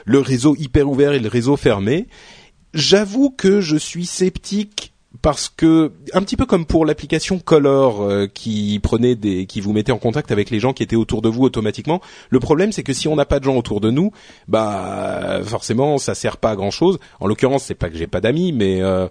[0.05, 2.07] le réseau hyper ouvert et le réseau fermé
[2.75, 8.27] J'avoue que je suis sceptique parce que un petit peu comme pour l'application Color euh,
[8.27, 11.29] qui prenait des qui vous mettait en contact avec les gens qui étaient autour de
[11.29, 14.13] vous automatiquement le problème c'est que si on n'a pas de gens autour de nous
[14.47, 18.21] bah forcément ça sert pas à grand chose en l'occurrence c'est pas que j'ai pas
[18.21, 19.09] d'amis mais euh,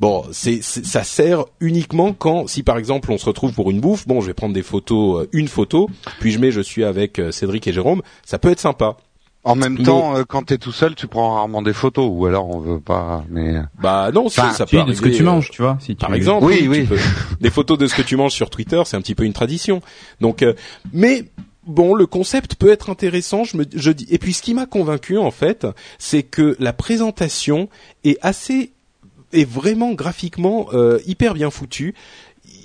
[0.00, 4.06] Bon, c'est, ça sert uniquement quand, si par exemple on se retrouve pour une bouffe,
[4.06, 7.20] bon, je vais prendre des photos, euh, une photo, puis je mets, je suis avec
[7.32, 8.96] Cédric et Jérôme, ça peut être sympa.
[9.48, 12.50] En même temps, euh, quand t'es tout seul, tu prends rarement des photos, ou alors
[12.50, 13.24] on veut pas.
[13.30, 15.78] Mais bah non, ça, ça peut de ce que tu manges, tu vois.
[15.80, 16.86] Si tu par exemple, oui, oui.
[17.40, 19.80] des photos de ce que tu manges sur Twitter, c'est un petit peu une tradition.
[20.20, 20.52] Donc, euh,
[20.92, 21.24] mais
[21.66, 23.44] bon, le concept peut être intéressant.
[23.44, 24.06] Je me, je dis.
[24.10, 25.66] Et puis, ce qui m'a convaincu en fait,
[25.98, 27.70] c'est que la présentation
[28.04, 28.72] est assez
[29.32, 31.94] est vraiment graphiquement euh, hyper bien foutue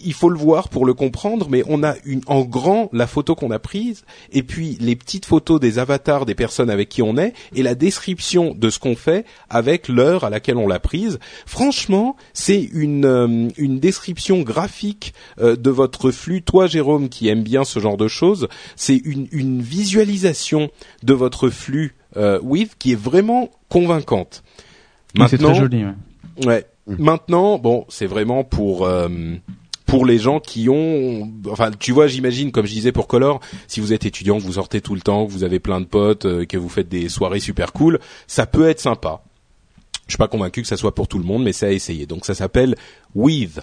[0.06, 3.36] il faut le voir pour le comprendre, mais on a une, en grand la photo
[3.36, 7.18] qu'on a prise, et puis les petites photos des avatars des personnes avec qui on
[7.18, 11.20] est, et la description de ce qu'on fait avec l'heure à laquelle on l'a prise.
[11.46, 16.42] Franchement, c'est une, euh, une description graphique euh, de votre flux.
[16.42, 20.70] Toi, Jérôme, qui aime bien ce genre de choses, c'est une, une visualisation
[21.04, 24.44] de votre flux euh, with qui est vraiment convaincante.
[25.28, 25.86] C'est très joli.
[25.86, 26.46] Ouais.
[26.46, 26.66] ouais.
[26.88, 26.96] Mm.
[27.00, 29.08] Maintenant, bon, c'est vraiment pour euh,
[29.86, 33.80] pour les gens qui ont, enfin, tu vois, j'imagine, comme je disais pour Color, si
[33.80, 36.26] vous êtes étudiant, que vous sortez tout le temps, que vous avez plein de potes,
[36.26, 39.22] euh, que vous faites des soirées super cool, ça peut être sympa.
[40.08, 42.06] Je suis pas convaincu que ça soit pour tout le monde, mais c'est à essayer.
[42.06, 42.76] Donc ça s'appelle
[43.16, 43.62] With.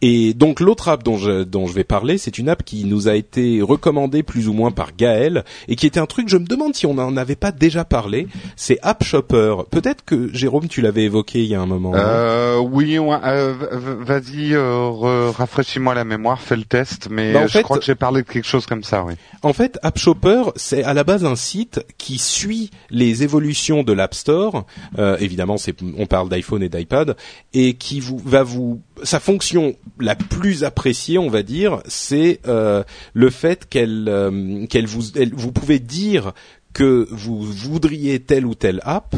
[0.00, 3.08] Et donc l'autre app dont je, dont je vais parler, c'est une app qui nous
[3.08, 6.46] a été recommandée plus ou moins par Gaël et qui était un truc, je me
[6.46, 9.56] demande si on n'en avait pas déjà parlé, c'est App Shopper.
[9.70, 11.92] Peut-être que Jérôme, tu l'avais évoqué il y a un moment.
[11.94, 13.54] Euh, oui, euh,
[14.00, 18.22] vas-y, euh, rafraîchis-moi la mémoire, fais le test, mais bah, je crois que j'ai parlé
[18.22, 19.14] de quelque chose comme ça, oui.
[19.42, 23.92] En fait, App Shopper, c'est à la base un site qui suit les évolutions de
[23.92, 24.66] l'App Store.
[24.98, 27.16] Euh, évidemment, c'est, on parle d'iPhone et d'iPad
[27.54, 32.82] et qui vous va vous sa fonction la plus appréciée, on va dire, c'est euh,
[33.14, 36.32] le fait qu'elle euh, qu'elle vous vous pouvez dire
[36.72, 39.16] que vous voudriez telle ou telle app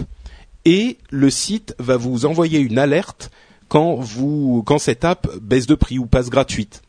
[0.64, 3.30] et le site va vous envoyer une alerte
[3.68, 6.82] quand vous quand cette app baisse de prix ou passe gratuite.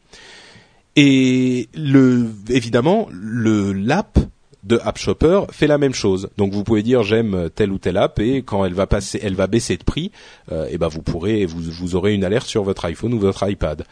[0.95, 4.19] Et le évidemment le l'app
[4.63, 6.29] de App Shopper fait la même chose.
[6.37, 9.35] Donc vous pouvez dire j'aime telle ou telle app et quand elle va passer, elle
[9.35, 10.11] va baisser de prix,
[10.51, 13.49] euh, et ben vous pourrez, vous, vous aurez une alerte sur votre iPhone ou votre
[13.49, 13.83] iPad.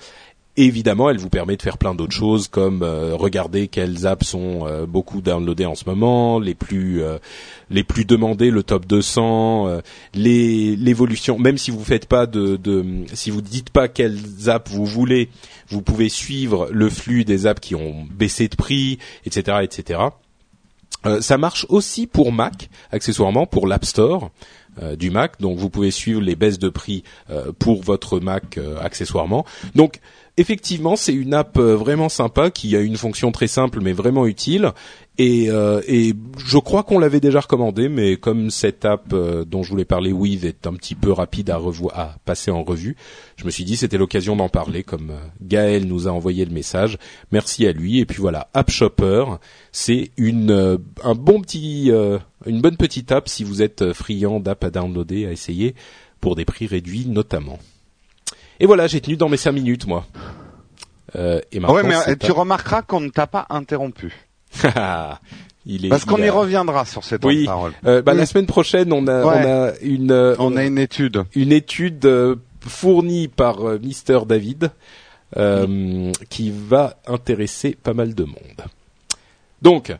[0.57, 4.67] évidemment, elle vous permet de faire plein d'autres choses comme euh, regarder quelles apps sont
[4.67, 7.01] euh, beaucoup downloadées en ce moment, les plus
[7.71, 9.81] les plus demandées, le top 200,
[10.13, 11.39] les l'évolution.
[11.39, 15.29] Même si vous faites pas de, de si vous dites pas quelles apps vous voulez,
[15.69, 19.99] vous pouvez suivre le flux des apps qui ont baissé de prix, etc., etc.
[21.05, 24.31] Euh, ça marche aussi pour Mac, accessoirement pour l'App Store
[24.81, 25.39] euh, du Mac.
[25.39, 29.45] Donc vous pouvez suivre les baisses de prix euh, pour votre Mac accessoirement.
[29.75, 29.99] Donc
[30.37, 34.71] effectivement, c'est une app vraiment sympa qui a une fonction très simple mais vraiment utile
[35.19, 39.63] et, euh, et je crois qu'on l'avait déjà recommandé, mais comme cette app euh, dont
[39.63, 42.95] je voulais parler, Weave, est un petit peu rapide à, revoir, à passer en revue,
[43.35, 46.51] je me suis dit c'était l'occasion d'en parler, comme euh, Gaël nous a envoyé le
[46.51, 46.97] message.
[47.33, 47.99] Merci à lui.
[47.99, 49.25] Et puis voilà, App Shopper,
[49.73, 51.91] c'est une un bon petit,
[52.45, 55.75] une bonne petite app si vous êtes friand d'app à downloader, à essayer
[56.21, 57.59] pour des prix réduits notamment.
[58.61, 60.05] Et voilà, j'ai tenu dans mes cinq minutes moi.
[61.15, 64.28] Euh, et ouais, mais tu remarqueras qu'on ne t'a pas interrompu.
[65.65, 67.45] il est, Parce qu'on y reviendra sur cette oui.
[67.45, 67.73] parole.
[67.85, 71.23] Euh, bah, La semaine prochaine, on a, on a une, euh, on, a une étude,
[71.35, 74.71] une étude euh, fournie par euh, Mister David
[76.29, 78.65] qui va intéresser pas mal de monde.
[79.61, 79.95] Donc,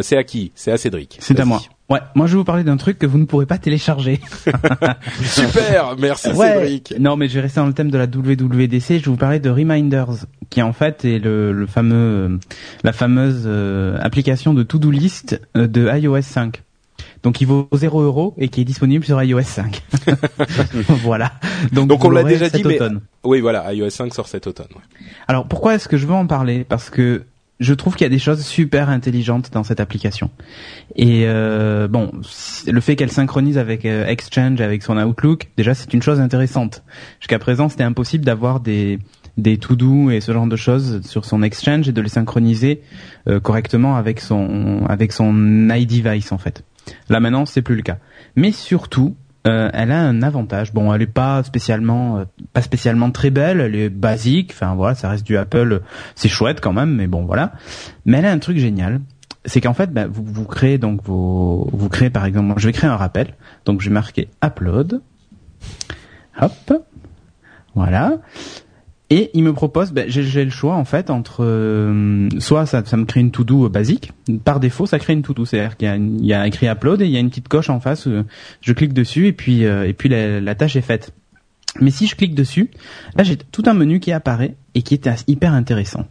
[0.00, 0.52] c'est à qui?
[0.54, 1.18] C'est à Cédric.
[1.20, 1.60] C'est à moi.
[1.90, 4.18] Ouais, moi je vais vous parler d'un truc que vous ne pourrez pas télécharger.
[5.22, 6.94] Super, merci Cédric.
[6.98, 8.88] Non, mais je vais rester dans le thème de la WWDC.
[8.88, 12.38] Je vais vous parler de Reminders, qui en fait est le, le fameux,
[12.84, 16.62] la fameuse euh, application de to-do list euh, de iOS 5.
[17.22, 19.82] Donc il vaut 0 euros et qui est disponible sur iOS 5.
[21.02, 21.32] voilà.
[21.72, 22.78] Donc, Donc on l'a déjà dit, mais
[23.24, 24.68] oui, voilà, iOS 5 sort cet automne.
[24.74, 25.06] Ouais.
[25.28, 26.64] Alors pourquoi est-ce que je veux en parler?
[26.66, 27.24] Parce que
[27.60, 30.30] je trouve qu'il y a des choses super intelligentes dans cette application.
[30.96, 32.10] Et euh, bon,
[32.66, 36.82] le fait qu'elle synchronise avec euh, Exchange, avec son Outlook, déjà c'est une chose intéressante.
[37.20, 38.98] Jusqu'à présent, c'était impossible d'avoir des
[39.36, 42.82] des to-do et ce genre de choses sur son Exchange et de les synchroniser
[43.28, 46.64] euh, correctement avec son avec son iDevice en fait.
[47.08, 47.98] Là maintenant, c'est plus le cas.
[48.36, 50.72] Mais surtout, euh, elle a un avantage.
[50.72, 54.52] Bon, elle est pas spécialement euh, pas spécialement très belle, elle est basique.
[54.52, 55.82] Enfin voilà, ça reste du Apple,
[56.14, 57.52] c'est chouette quand même, mais bon voilà.
[58.06, 59.00] Mais elle a un truc génial,
[59.44, 62.72] c'est qu'en fait, bah, vous, vous créez donc vos, vous créez par exemple, je vais
[62.72, 63.34] créer un rappel,
[63.66, 65.02] donc je vais marquer upload,
[66.40, 66.72] hop,
[67.74, 68.18] voilà,
[69.10, 72.96] et il me propose, ben, j'ai le choix en fait entre euh, soit ça, ça,
[72.96, 74.12] me crée une to-do basique,
[74.44, 77.16] par défaut ça crée une to-do, c'est-à-dire qu'il y, a écrit upload et il y
[77.18, 78.24] a une petite coche en face, euh,
[78.62, 81.12] je clique dessus et puis euh, et puis la, tâche est faite.
[81.80, 82.70] Mais si je clique dessus,
[83.14, 86.06] là j'ai tout un menu qui apparaît et qui est hyper intéressant.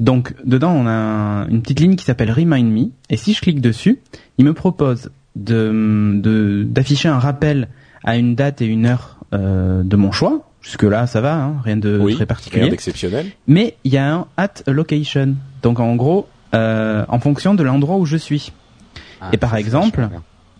[0.00, 3.60] Donc dedans on a une petite ligne qui s'appelle Remind Me et si je clique
[3.60, 3.98] dessus,
[4.38, 7.68] il me propose de d'afficher un rappel
[8.04, 11.76] à une date et une heure de mon choix Jusque là, ça va, hein, rien
[11.76, 12.62] de très particulier.
[12.62, 13.26] Rien d'exceptionnel.
[13.46, 15.36] Mais il y a un at location.
[15.62, 18.52] Donc en gros, euh, en fonction de l'endroit où je suis.
[19.20, 20.08] Ah, et par exemple,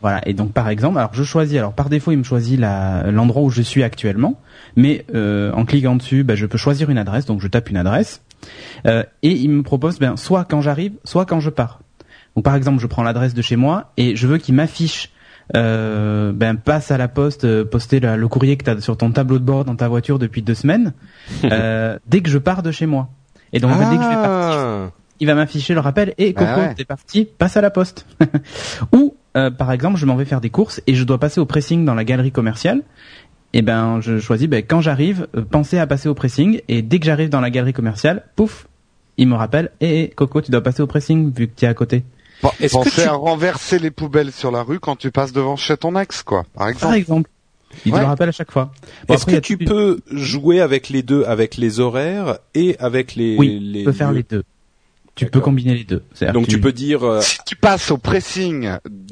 [0.00, 0.26] voilà.
[0.26, 1.58] Et donc par exemple, alors je choisis.
[1.58, 4.40] Alors par défaut, il me choisit l'endroit où je suis actuellement.
[4.76, 7.26] Mais euh, en cliquant dessus, bah, je peux choisir une adresse.
[7.26, 8.22] Donc je tape une adresse.
[8.86, 11.80] Euh, et il me propose, ben, soit quand j'arrive, soit quand je pars.
[12.36, 15.10] Donc par exemple, je prends l'adresse de chez moi et je veux qu'il m'affiche
[15.56, 19.10] euh, ben passe à la poste, euh, poster le courrier que tu as sur ton
[19.10, 20.92] tableau de bord dans ta voiture depuis deux semaines,
[21.44, 23.08] euh, dès que je pars de chez moi.
[23.52, 24.90] Et donc dès que je vais partir, ah.
[25.20, 28.06] il va m'afficher le rappel et Coco, ah t'es parti, passe à la poste.
[28.92, 31.46] Ou euh, par exemple, je m'en vais faire des courses et je dois passer au
[31.46, 32.82] pressing dans la galerie commerciale.
[33.54, 36.98] Et eh ben je choisis ben, quand j'arrive, pensez à passer au pressing et dès
[36.98, 38.68] que j'arrive dans la galerie commerciale, pouf,
[39.16, 41.68] il me rappelle et eh, Coco, tu dois passer au pressing vu que tu es
[41.68, 42.04] à côté.
[42.40, 46.22] Penser à renverser les poubelles sur la rue quand tu passes devant chez ton ex,
[46.22, 46.86] quoi, par exemple.
[46.86, 47.30] Par exemple.
[47.84, 48.72] Il te le rappelle à chaque fois.
[49.08, 53.36] Est-ce que tu peux jouer avec les deux, avec les horaires et avec les...
[53.38, 54.42] Oui, les tu peux faire les deux.
[55.18, 56.02] Tu peux combiner les deux.
[56.32, 56.60] Donc tu...
[56.60, 58.70] peux dire euh, si tu passes au pressing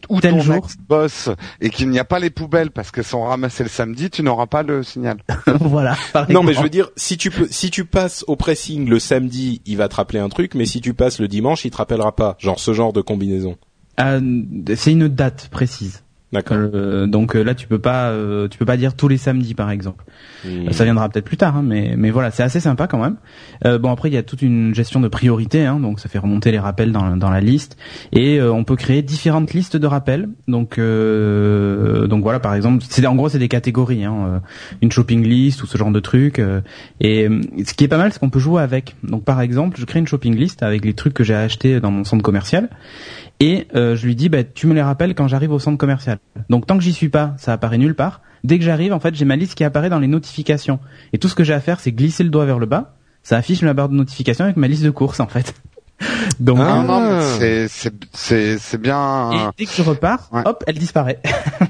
[0.09, 0.55] où ton jour.
[0.55, 4.09] ex bosse et qu'il n'y a pas les poubelles parce qu'elles sont ramassées le samedi,
[4.09, 5.19] tu n'auras pas le signal.
[5.61, 5.97] voilà.
[6.29, 9.63] non mais je veux dire si tu peux si tu passes au pressing le samedi,
[9.67, 12.15] il va te rappeler un truc, mais si tu passes le dimanche, il te rappellera
[12.15, 12.37] pas.
[12.39, 13.57] Genre ce genre de combinaison.
[13.99, 14.43] Euh,
[14.77, 16.05] c'est une date précise.
[16.37, 16.59] D'accord.
[16.59, 19.55] Euh, donc euh, là, tu peux pas, euh, tu peux pas dire tous les samedis,
[19.55, 20.05] par exemple.
[20.45, 20.71] Hmm.
[20.71, 23.17] Ça viendra peut-être plus tard, hein, mais mais voilà, c'est assez sympa quand même.
[23.79, 26.53] bon après, il y a toute une gestion de priorité, hein, donc ça fait remonter
[26.53, 27.79] les rappels dans dans la liste,
[28.13, 30.29] et on peut créer différentes listes de rappels.
[30.47, 34.43] Donc donc voilà, par exemple, c'est en gros c'est des catégories, hein,
[34.83, 36.41] une shopping list ou ce genre de trucs.
[37.01, 37.29] et
[37.65, 38.95] ce qui est pas mal, c'est qu'on peut jouer avec.
[39.03, 41.91] Donc par exemple, je crée une shopping list avec les trucs que j'ai achetés dans
[41.91, 42.69] mon centre commercial
[43.41, 46.19] et euh, je lui dis bah tu me les rappelles quand j'arrive au centre commercial.
[46.49, 48.23] Donc tant que j'y suis pas, ça apparaît nulle part.
[48.45, 50.79] Dès que j'arrive, en fait, j'ai ma liste qui apparaît dans les notifications.
[51.13, 52.95] Et tout ce que j'ai à faire, c'est glisser le doigt vers le bas.
[53.23, 55.53] Ça affiche ma barre de notification avec ma liste de courses, en fait.
[56.41, 57.69] Donc ah, c'est
[58.13, 59.31] c'est c'est bien.
[59.33, 61.21] Et dès que je repars, hop, elle disparaît.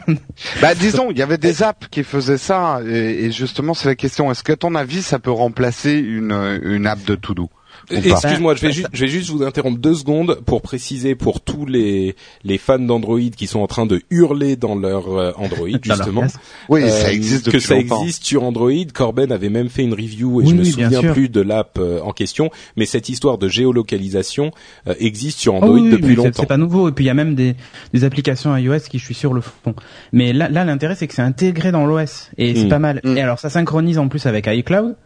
[0.61, 4.29] bah disons, il y avait des apps qui faisaient ça et, justement c'est la question.
[4.33, 7.50] Est-ce que ton avis ça peut remplacer une une app de To Do
[7.90, 11.66] Excuse-moi, je vais, juste, je vais juste vous interrompre deux secondes pour préciser pour tous
[11.66, 16.25] les, les fans d'Android qui sont en train de hurler dans leur euh, Android, justement.
[16.68, 18.72] oui, ça euh, existe Que ça existe sur Android.
[18.92, 22.12] Corben avait même fait une review et je me souviens plus de l'app euh, en
[22.12, 24.51] question, mais cette histoire de géolocalisation
[24.99, 26.31] existe sur Android oh depuis longtemps.
[26.40, 26.88] C'est pas nouveau.
[26.88, 27.55] Et puis il y a même des,
[27.92, 29.75] des applications iOS qui je suis sûr le font.
[30.12, 32.68] Mais là, là l'intérêt c'est que c'est intégré dans l'OS et c'est hmm.
[32.68, 33.01] pas mal.
[33.05, 33.16] Hmm.
[33.16, 34.96] Et alors ça synchronise en plus avec iCloud.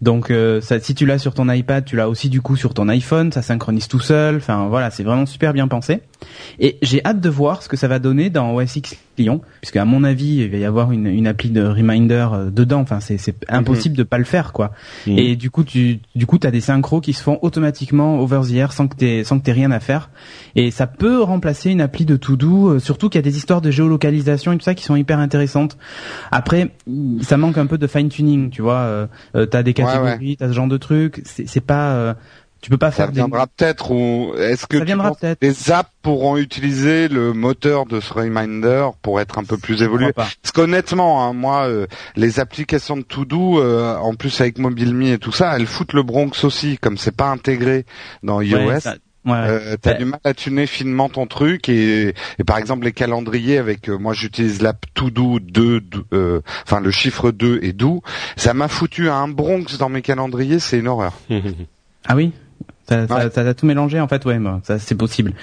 [0.00, 2.74] Donc euh, ça, si tu l'as sur ton iPad, tu l'as aussi du coup sur
[2.74, 4.36] ton iPhone, ça synchronise tout seul.
[4.36, 6.00] Enfin voilà, c'est vraiment super bien pensé.
[6.58, 9.76] Et j'ai hâte de voir ce que ça va donner dans OS X Lyon, puisque
[9.76, 12.80] à mon avis, il va y avoir une, une appli de reminder euh, dedans.
[12.80, 13.98] Enfin, c'est, impossible mhm.
[13.98, 14.72] de pas le faire, quoi.
[15.06, 15.18] Mhm.
[15.18, 18.54] Et du coup, tu, du coup, t'as des synchros qui se font automatiquement over the
[18.54, 20.10] air sans que t'aies, sans que t'aies rien à faire.
[20.54, 23.36] Et ça peut remplacer une appli de To Do, euh, surtout qu'il y a des
[23.36, 25.76] histoires de géolocalisation et tout ça qui sont hyper intéressantes.
[26.30, 26.70] Après,
[27.22, 29.08] ça manque un peu de fine tuning, tu vois.
[29.34, 31.22] Euh, t'as des catégories, t'as ce genre de trucs.
[31.24, 32.16] C'est, c'est pas
[32.60, 33.06] tu peux pas faire.
[33.06, 34.78] Ça viendra peut-être ou est-ce que
[35.40, 40.12] les apps pourront utiliser le moteur de ce reminder pour être un peu plus évolué?
[40.12, 45.02] Parce qu'honnêtement, hein, moi, euh, les applications de To Do, euh, en plus avec MobileMe
[45.02, 47.84] et tout ça, elles foutent le Bronx aussi, comme c'est pas intégré
[48.22, 48.80] dans iOS.
[49.24, 52.92] Ouais, euh, t'as du mal à tuner finement ton truc et, et par exemple les
[52.92, 55.82] calendriers avec moi j'utilise l'app To Do 2
[56.64, 58.00] enfin le chiffre 2 et Do
[58.36, 61.12] ça m'a foutu un Bronx dans mes calendriers c'est une horreur.
[62.08, 62.32] Ah oui?
[62.88, 65.34] Ça, ça, ça a tout mélangé en fait, ouais, bah, ça c'est possible.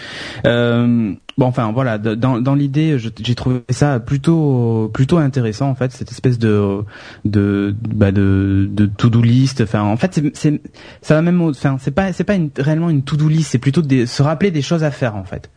[0.47, 5.91] Euh, bon, enfin voilà, dans, dans l'idée, j'ai trouvé ça plutôt plutôt intéressant en fait,
[5.91, 6.79] cette espèce de
[7.23, 9.61] de bah, de, de to do list.
[9.61, 10.59] Enfin, en fait, c'est
[11.03, 13.59] ça va même, enfin, c'est pas c'est pas une, réellement une to do list, c'est
[13.59, 15.51] plutôt de se rappeler des choses à faire en fait.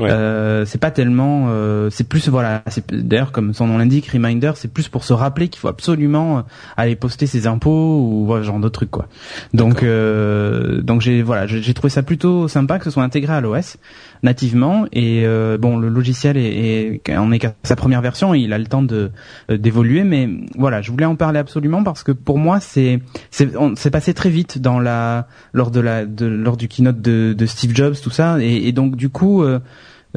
[0.00, 4.52] Euh, c'est pas tellement, euh, c'est plus voilà, c'est d'ailleurs comme son nom l'indique, reminder,
[4.56, 6.42] c'est plus pour se rappeler qu'il faut absolument euh,
[6.76, 9.08] aller poster ses impôts ou voilà, genre d'autres trucs quoi.
[9.52, 13.40] Donc euh, donc j'ai voilà, j'ai trouvé ça plutôt sympa que ce soit intégré à
[13.40, 13.76] l'OS
[14.22, 14.86] nativement.
[14.92, 18.52] Et euh, bon le logiciel est, est on est qu'à sa première version et il
[18.52, 19.10] a le temps de
[19.48, 20.02] d'évoluer.
[20.02, 24.30] Mais voilà je voulais en parler absolument parce que pour moi c'est c'est passé très
[24.30, 28.10] vite dans la lors de la de, lors du keynote de, de Steve Jobs tout
[28.10, 28.38] ça.
[28.40, 29.60] Et, et donc du coup euh,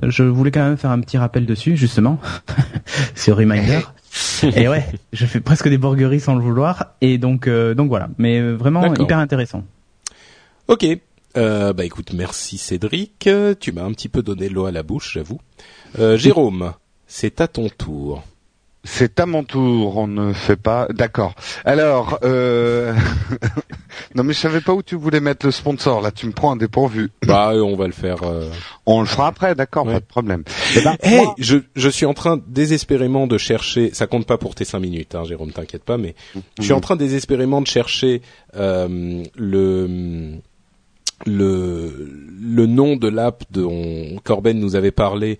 [0.03, 2.19] je voulais quand même faire un petit rappel dessus, justement,
[3.15, 3.81] sur Reminder.
[4.55, 6.95] et ouais, je fais presque des borgueries sans le vouloir.
[7.01, 8.09] Et donc, euh, donc voilà.
[8.17, 9.63] Mais euh, vraiment hyper intéressant.
[10.67, 10.85] Ok.
[11.35, 13.29] Euh, bah écoute, merci Cédric.
[13.59, 15.39] Tu m'as un petit peu donné l'eau à la bouche, j'avoue.
[15.99, 16.73] Euh, Jérôme,
[17.05, 18.23] c'est à ton tour.
[18.83, 20.87] C'est à mon tour, on ne fait pas.
[20.89, 21.33] D'accord.
[21.65, 22.93] Alors, euh...
[24.15, 26.01] non mais je savais pas où tu voulais mettre le sponsor.
[26.01, 27.09] Là, tu me prends un dépourvu.
[27.25, 28.23] Bah, on va le faire.
[28.23, 28.49] Euh,
[28.85, 30.43] on le fera après, d'accord, pas de problème.
[30.75, 30.95] Eh ben,
[31.37, 33.93] je, je suis en train désespérément de chercher.
[33.93, 35.97] Ça compte pas pour tes cinq minutes, hein, Jérôme, t'inquiète pas.
[35.97, 36.15] Mais
[36.57, 38.21] je suis en train désespérément de chercher
[38.55, 40.39] euh, le
[41.25, 42.09] le
[42.39, 45.39] le nom de l'app dont Corben nous avait parlé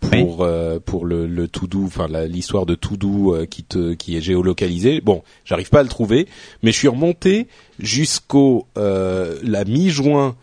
[0.00, 3.94] pour euh, pour le, le to do, enfin l'histoire de to do euh, qui te
[3.94, 5.00] qui est géolocalisé.
[5.00, 6.26] Bon, j'arrive pas à le trouver,
[6.62, 10.36] mais je suis remonté jusqu'au euh, la mi-juin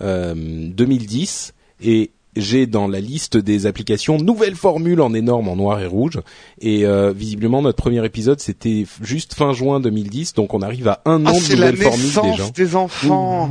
[0.00, 5.86] 2010 et j'ai dans la liste des applications nouvelle formule en énorme en noir et
[5.86, 6.20] rouge
[6.60, 11.02] et euh, visiblement notre premier épisode c'était juste fin juin 2010 donc on arrive à
[11.04, 12.50] un an ah, de nouvelle formule déjà.
[12.54, 13.48] des enfants.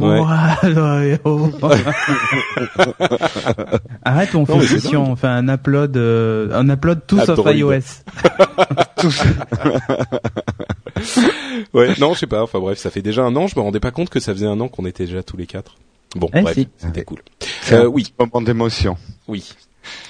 [4.04, 7.82] Arrête on fait une session, on fait un upload euh, un upload tout sauf iOS.
[11.73, 12.43] ouais, non, je sais pas.
[12.43, 13.47] Enfin bref, ça fait déjà un an.
[13.47, 15.45] Je me rendais pas compte que ça faisait un an qu'on était déjà tous les
[15.45, 15.78] quatre.
[16.17, 17.19] Bon, eh, bref, c'était cool.
[17.71, 18.13] Euh, oui.
[18.19, 18.97] Moment d'émotion.
[19.27, 19.51] Oui.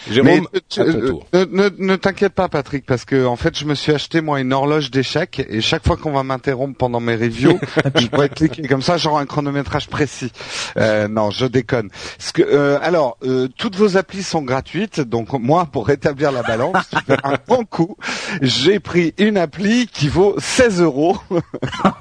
[0.09, 4.21] Jérôme, ne, ne, ne t'inquiète pas, Patrick, parce que en fait, je me suis acheté
[4.21, 7.59] moi une horloge d'échecs et chaque fois qu'on va m'interrompre pendant mes reviews,
[7.95, 10.31] je pourrais cliquer comme ça, j'aurai un chronométrage précis.
[10.77, 11.89] Euh, non, je déconne.
[12.19, 16.43] Ce que, euh, alors, euh, toutes vos applis sont gratuites, donc moi, pour rétablir la
[16.43, 16.89] balance,
[17.23, 17.97] un bon coup,
[18.41, 21.17] j'ai pris une appli qui vaut 16 euros,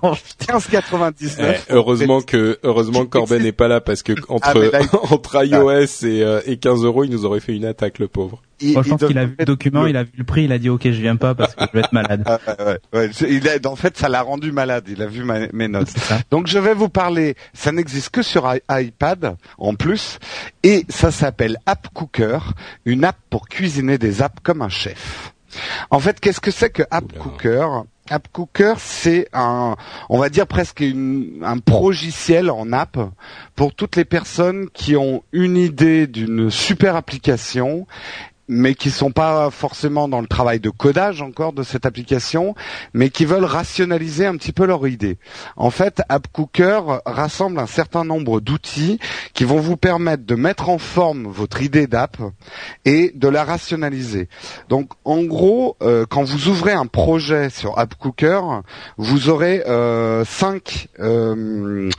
[0.02, 1.36] 15,99.
[1.38, 6.06] Eh, heureusement que heureusement que Corben n'est pas là parce que entre ah, entre iOS
[6.06, 8.42] et, euh, et 15 euros, il nous aurait fait une attaque le pauvre.
[8.60, 10.68] je pense qu'il a vu le document, il a vu le prix, il a dit
[10.68, 12.24] ok, je viens pas parce que je vais être malade.
[12.46, 14.84] Ah, ouais, Il a, en fait, ça l'a rendu malade.
[14.88, 15.92] Il a vu mes notes.
[16.30, 17.34] Donc je vais vous parler.
[17.54, 20.18] Ça n'existe que sur iPad en plus,
[20.62, 22.38] et ça s'appelle App Cooker,
[22.84, 25.32] une app pour cuisiner des apps comme un chef.
[25.90, 27.66] En fait, qu'est-ce que c'est que App Cooker?
[28.10, 29.76] App Cooker, c'est un,
[30.08, 32.98] on va dire presque un progiciel en app
[33.54, 37.86] pour toutes les personnes qui ont une idée d'une super application
[38.48, 42.54] mais qui sont pas forcément dans le travail de codage encore de cette application,
[42.94, 45.18] mais qui veulent rationaliser un petit peu leur idée.
[45.56, 48.98] En fait, AppCooker rassemble un certain nombre d'outils
[49.34, 52.18] qui vont vous permettre de mettre en forme votre idée d'app
[52.84, 54.28] et de la rationaliser.
[54.68, 58.40] Donc, en gros, euh, quand vous ouvrez un projet sur AppCooker,
[58.96, 61.90] vous aurez euh, cinq euh,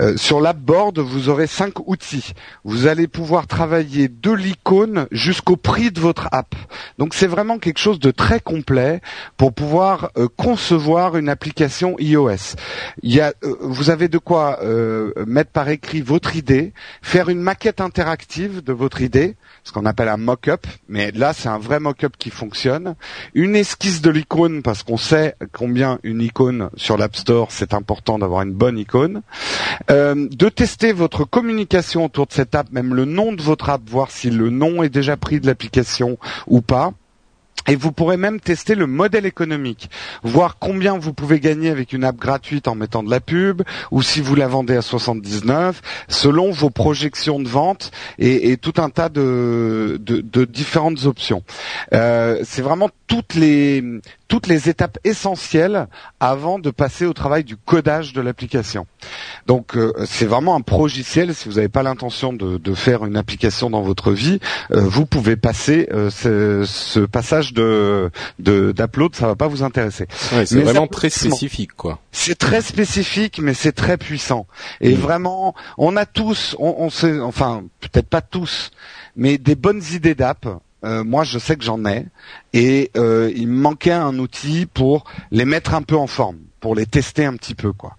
[0.00, 2.32] euh sur l'appboard, vous aurez cinq outils.
[2.64, 6.54] Vous allez pouvoir travailler de l'icône jusqu'au prix de votre app.
[6.98, 9.00] Donc c'est vraiment quelque chose de très complet
[9.36, 12.56] pour pouvoir euh, concevoir une application iOS.
[13.02, 16.72] Il y a, euh, vous avez de quoi euh, mettre par écrit votre idée,
[17.02, 21.48] faire une maquette interactive de votre idée, ce qu'on appelle un mock-up, mais là c'est
[21.48, 22.94] un vrai mock-up qui fonctionne,
[23.34, 28.18] une esquisse de l'icône parce qu'on sait combien une icône sur l'App Store c'est important
[28.18, 29.22] d'avoir une bonne icône,
[29.88, 34.10] de tester votre communication autour de cette app, même le nom de votre app, voir
[34.10, 35.77] si le nom est déjà pris de l'application
[36.46, 36.92] ou pas.
[37.68, 39.90] Et vous pourrez même tester le modèle économique,
[40.22, 44.00] voir combien vous pouvez gagner avec une app gratuite en mettant de la pub, ou
[44.00, 49.10] si vous la vendez à 79, selon vos projections de vente et, tout un tas
[49.10, 50.00] de,
[50.48, 51.42] différentes options.
[51.92, 53.84] Euh, c'est vraiment toutes les
[54.28, 55.88] toutes les étapes essentielles
[56.20, 58.86] avant de passer au travail du codage de l'application.
[59.46, 61.34] Donc euh, c'est vraiment un progiciel.
[61.34, 64.38] Si vous n'avez pas l'intention de, de, faire une application dans votre vie,
[64.70, 70.06] euh, vous pouvez passer euh, ce, ce, passage de d'upload, ça va pas vous intéresser.
[70.32, 71.98] Ouais, c'est vraiment très spécifique, quoi.
[72.12, 74.46] C'est très spécifique, mais c'est très puissant.
[74.82, 75.00] Et mm.
[75.00, 78.70] vraiment, on a tous, on, on sait, enfin peut-être pas tous,
[79.16, 80.46] mais des bonnes idées d'app.
[80.84, 82.06] Euh, moi, je sais que j'en ai,
[82.52, 86.74] et euh, il me manquait un outil pour les mettre un peu en forme, pour
[86.74, 87.97] les tester un petit peu, quoi.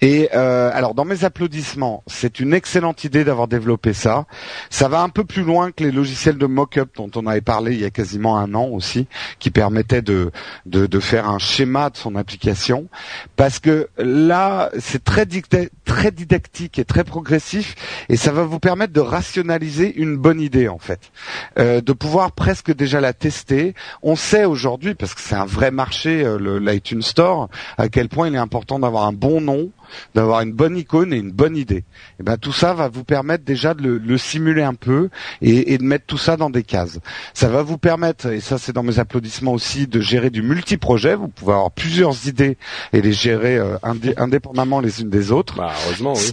[0.00, 4.26] Et euh, alors dans mes applaudissements, c'est une excellente idée d'avoir développé ça.
[4.70, 7.74] Ça va un peu plus loin que les logiciels de mock-up dont on avait parlé
[7.74, 9.06] il y a quasiment un an aussi,
[9.38, 10.30] qui permettaient de,
[10.66, 12.88] de, de faire un schéma de son application.
[13.36, 17.74] Parce que là, c'est très, didactique et très progressif,
[18.08, 21.12] et ça va vous permettre de rationaliser une bonne idée en fait,
[21.58, 23.74] euh, de pouvoir presque déjà la tester.
[24.02, 27.48] On sait aujourd'hui, parce que c'est un vrai marché, euh, l'iTunes Store,
[27.78, 29.70] à quel point il est important d'avoir un bon nom,
[30.14, 31.76] d'avoir une bonne icône et une bonne idée.
[31.76, 31.84] Et
[32.20, 35.08] eh ben tout ça va vous permettre déjà de le, simuler un peu
[35.40, 36.98] et, de mettre tout ça dans des cases.
[37.34, 41.14] Ça va vous permettre, et ça c'est dans mes applaudissements aussi, de gérer du multi-projet.
[41.14, 42.56] Vous pouvez avoir plusieurs idées
[42.92, 43.76] et les gérer euh,
[44.16, 45.56] indépendamment les unes des autres.
[45.56, 46.32] Bah, heureusement, oui.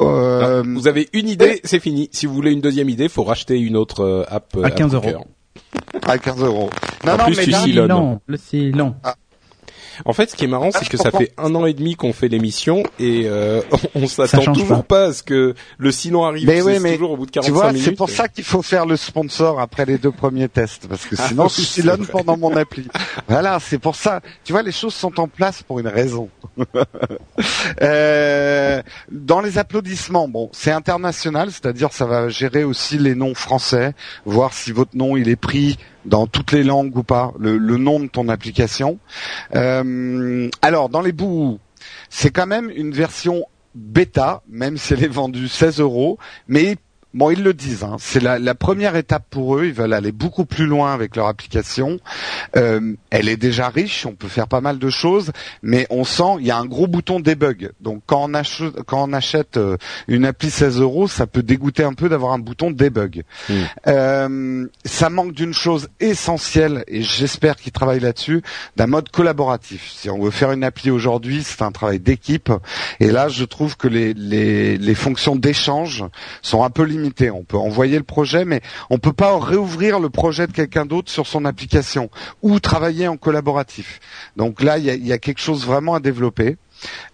[0.00, 2.08] Euh, vous avez une idée, c'est fini.
[2.12, 5.26] Si vous voulez une deuxième idée, faut racheter une autre euh, app à 15 euros.
[6.06, 6.70] À 15 euros.
[7.04, 8.94] Non, non, mais le long.
[9.04, 9.14] Ah.
[10.04, 12.12] En fait, ce qui est marrant, c'est que ça fait un an et demi qu'on
[12.12, 13.62] fait l'émission et euh,
[13.94, 15.06] on s'attend toujours pas.
[15.06, 16.46] à ce que le sinon arrive.
[16.46, 18.62] Mais oui, mais toujours au bout de 45 tu vois, C'est pour ça qu'il faut
[18.62, 22.36] faire le sponsor après les deux premiers tests, parce que ah sinon je silonne pendant
[22.36, 22.88] mon appli.
[23.28, 24.20] Voilà, c'est pour ça.
[24.44, 26.28] Tu vois, les choses sont en place pour une raison.
[27.82, 33.94] euh, dans les applaudissements, bon, c'est international, c'est-à-dire ça va gérer aussi les noms français,
[34.24, 38.00] voir si votre nom il est pris dans toutes les langues ou pas, le, nom
[38.00, 38.98] de ton application.
[39.54, 41.58] Euh, alors, dans les bouts,
[42.08, 46.76] c'est quand même une version bêta, même si elle est vendue 16 euros, mais
[47.12, 47.82] Bon, ils le disent.
[47.82, 47.96] Hein.
[47.98, 49.64] C'est la, la, première étape pour eux.
[49.64, 51.98] Ils veulent aller beaucoup plus loin avec leur application.
[52.56, 54.06] Euh, elle est déjà riche.
[54.06, 55.32] On peut faire pas mal de choses,
[55.62, 57.72] mais on sent il y a un gros bouton debug.
[57.80, 61.82] Donc quand on achète, quand on achète euh, une appli 16 euros, ça peut dégoûter
[61.82, 63.24] un peu d'avoir un bouton debug.
[63.48, 63.54] Hmm.
[63.88, 68.42] Euh, ça manque d'une chose essentielle et j'espère qu'ils travaillent là-dessus,
[68.76, 69.90] d'un mode collaboratif.
[69.90, 72.52] Si on veut faire une appli aujourd'hui, c'est un travail d'équipe.
[73.00, 76.04] Et là, je trouve que les, les, les fonctions d'échange
[76.42, 76.99] sont un peu limitées
[77.32, 81.10] on peut envoyer le projet, mais on peut pas réouvrir le projet de quelqu'un d'autre
[81.10, 82.10] sur son application
[82.42, 84.00] ou travailler en collaboratif.
[84.36, 86.56] Donc là, il y a, quelque chose vraiment à développer.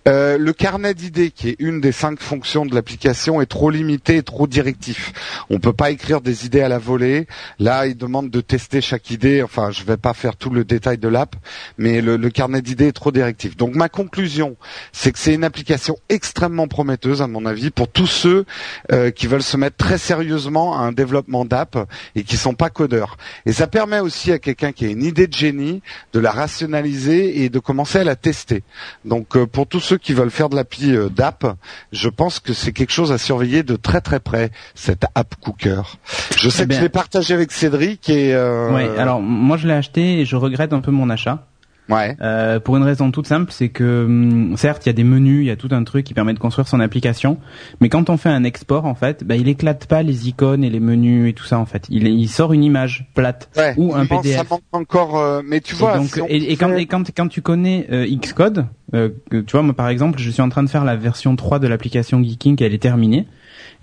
[0.09, 4.17] Euh, le carnet d'idées, qui est une des cinq fonctions de l'application, est trop limité
[4.17, 5.13] et trop directif.
[5.51, 7.27] On peut pas écrire des idées à la volée.
[7.59, 9.43] Là, il demande de tester chaque idée.
[9.43, 11.35] Enfin, je vais pas faire tout le détail de l'app,
[11.77, 13.57] mais le, carnet d'idées est trop directif.
[13.57, 14.57] Donc ma conclusion,
[14.93, 18.45] c'est que c'est une application extrêmement prometteuse, à mon avis, pour tous ceux
[18.93, 21.79] euh, qui veulent se mettre très sérieusement à un développement d'app
[22.15, 23.17] et qui sont pas codeurs.
[23.45, 27.43] Et ça permet aussi à quelqu'un qui a une idée de génie de la rationaliser
[27.43, 28.63] et de commencer à la tester.
[29.05, 31.57] Donc euh, pour tous ceux qui veulent faire de l'appli euh, d'app,
[31.91, 35.81] je pense que c'est quelque chose à surveiller de très très près, cette app Cooker.
[36.37, 38.35] Je sais eh que je l'ai partagé avec Cédric et...
[38.35, 38.71] Euh...
[38.71, 41.47] Oui, alors moi je l'ai acheté et je regrette un peu mon achat.
[41.89, 42.17] Ouais.
[42.21, 45.43] Euh, pour une raison toute simple, c'est que hum, certes il y a des menus,
[45.43, 47.39] il y a tout un truc qui permet de construire son application,
[47.81, 50.71] mais quand on fait un export en fait, bah, il éclate pas les icônes et
[50.71, 51.87] les menus et tout ça en fait.
[51.89, 54.37] Il, il sort une image plate ou un PDF.
[54.37, 56.01] Ça manque encore, euh, mais tu vois.
[56.29, 60.31] Et, quand, quand, quand tu connais euh, Xcode, euh, tu vois moi par exemple, je
[60.31, 63.27] suis en train de faire la version 3 de l'application Geeking, elle est terminée.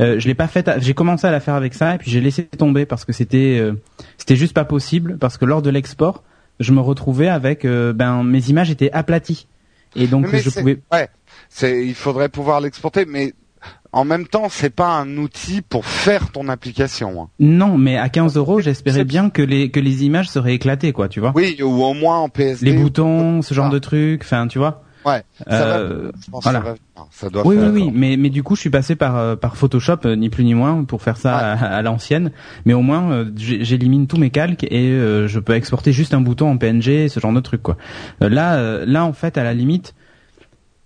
[0.01, 0.69] Euh, je l'ai pas faite.
[0.79, 3.59] J'ai commencé à la faire avec ça et puis j'ai laissé tomber parce que c'était
[3.59, 3.73] euh,
[4.17, 6.23] c'était juste pas possible parce que lors de l'export
[6.59, 9.47] je me retrouvais avec euh, ben mes images étaient aplaties
[9.95, 10.79] et donc je pouvais.
[10.91, 11.09] Ouais,
[11.49, 13.33] c'est il faudrait pouvoir l'exporter, mais
[13.91, 17.23] en même temps, c'est pas un outil pour faire ton application.
[17.23, 17.29] Hein.
[17.39, 21.07] Non, mais à 15 euros, j'espérais bien que les que les images seraient éclatées, quoi,
[21.07, 21.31] tu vois.
[21.35, 22.65] Oui, ou au moins en PSD.
[22.65, 24.83] Les boutons, ce genre de trucs, enfin, tu vois.
[25.05, 25.23] Ouais.
[25.49, 26.75] Euh, voilà.
[27.11, 29.57] Ça, doit oui, oui, oui, mais mais du coup, je suis passé par euh, par
[29.57, 32.31] Photoshop, euh, ni plus ni moins, pour faire ça à, l'ancienne.
[32.65, 34.91] Mais au moins, euh, j'élimine tous mes calques et
[35.27, 37.77] je peux exporter juste un bouton en PNG, ce genre de truc, quoi.
[38.19, 39.95] là, là, en fait, à la limite,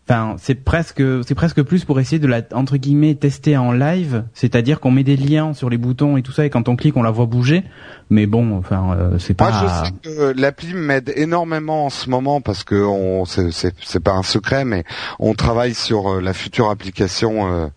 [0.10, 4.24] Enfin, c'est presque, c'est presque plus pour essayer de la entre guillemets tester en live,
[4.34, 6.96] c'est-à-dire qu'on met des liens sur les boutons et tout ça, et quand on clique,
[6.96, 7.64] on la voit bouger.
[8.10, 9.50] Mais bon, enfin, euh, c'est pas.
[9.52, 13.76] Moi, je sais que l'appli m'aide énormément en ce moment parce que on, c'est, c'est,
[13.84, 14.86] c'est pas un secret, mais
[15.20, 17.68] on travaille sur euh, la future application euh,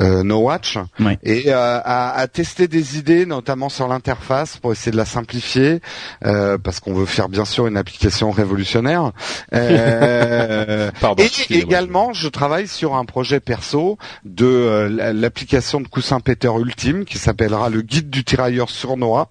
[0.00, 1.18] euh, No Watch Ouais.
[1.24, 5.80] et euh, à, à tester des idées, notamment sur l'interface, pour essayer de la simplifier,
[6.24, 9.10] euh, parce qu'on veut faire bien sûr une application révolutionnaire.
[9.52, 11.22] Euh, Pardon.
[11.22, 11.71] et excusez-moi.
[11.72, 13.96] Également, je travaille sur un projet perso
[14.26, 19.30] de euh, l'application de coussin Peter Ultime qui s'appellera le guide du tirailleur sournois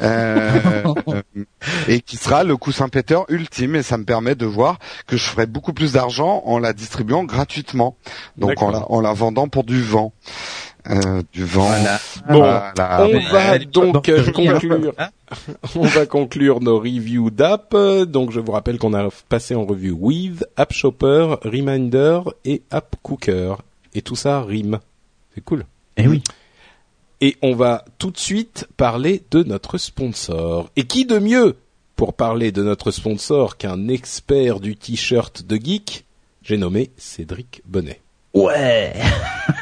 [0.00, 0.84] euh,
[1.88, 4.78] et qui sera le coussin Peter ultime et ça me permet de voir
[5.08, 7.96] que je ferai beaucoup plus d'argent en la distribuant gratuitement.
[8.36, 10.12] Donc en la, en la vendant pour du vent.
[10.88, 11.66] Euh, du vent.
[11.68, 11.98] Voilà.
[12.28, 13.06] Bon, Voilà.
[13.06, 14.92] on va donc euh, conclure.
[15.76, 17.76] on va conclure nos reviews d'app.
[18.08, 22.96] Donc je vous rappelle qu'on a passé en revue With, App Shopper, Reminder et App
[23.02, 23.54] Cooker.
[23.94, 24.78] Et tout ça rime.
[25.34, 25.64] C'est cool.
[25.96, 26.22] Eh oui.
[27.20, 30.70] Et on va tout de suite parler de notre sponsor.
[30.76, 31.56] Et qui de mieux
[31.96, 36.06] pour parler de notre sponsor qu'un expert du t-shirt de geek?
[36.42, 38.00] J'ai nommé Cédric Bonnet.
[38.34, 38.92] Ouais.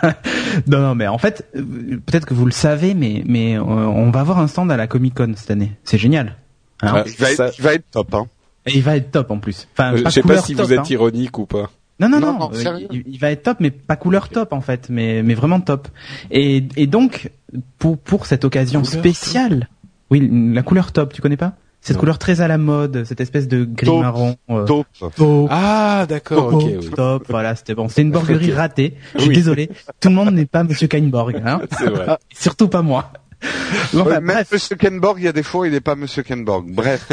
[0.67, 1.63] non, non, mais en fait, euh,
[2.05, 4.87] peut-être que vous le savez, mais mais euh, on va avoir un stand à la
[4.87, 5.73] Comic Con cette année.
[5.85, 6.37] C'est génial.
[6.83, 8.15] Hein Il va, ça- être, il va être top.
[8.15, 8.27] Hein.
[8.67, 9.67] Et il va être top en plus.
[9.73, 10.85] Enfin, Euh, pas je sais pas si top, vous êtes hein.
[10.91, 11.71] ironique ou pas.
[12.01, 12.51] Non, non, Non, non.
[12.55, 15.61] euh, il, il va être top, mais pas couleur top en fait, mais mais vraiment
[15.61, 15.89] top.
[16.31, 17.31] Et et donc
[17.79, 19.69] pour pour cette occasion Couleur spéciale,
[20.11, 21.55] oui, la couleur top, tu connais pas?
[21.89, 22.01] Cette Non.
[22.01, 24.03] couleur très à la mode, cette espèce de gris Taupe.
[24.03, 24.37] marron.
[24.51, 24.87] euh, Top.
[25.17, 26.61] taupe, Ah d'accord, ok.
[26.61, 26.91] taupe, Oui.
[26.95, 27.89] top, voilà, c'était bon.
[27.89, 28.95] C'est une borguerie ratée.
[29.15, 29.35] Je suis Oui.
[29.35, 29.71] désolé.
[29.99, 31.63] Tout le monde n'est pas Monsieur Kainborg, hein.
[31.79, 32.07] C'est vrai.
[32.35, 33.11] Surtout pas moi.
[33.95, 34.49] Bon, Ouais, enfin, même bref.
[34.53, 36.67] Monsieur Kenborg, il y a des fois, il n'est pas Monsieur Kenborg.
[36.71, 37.09] Bref.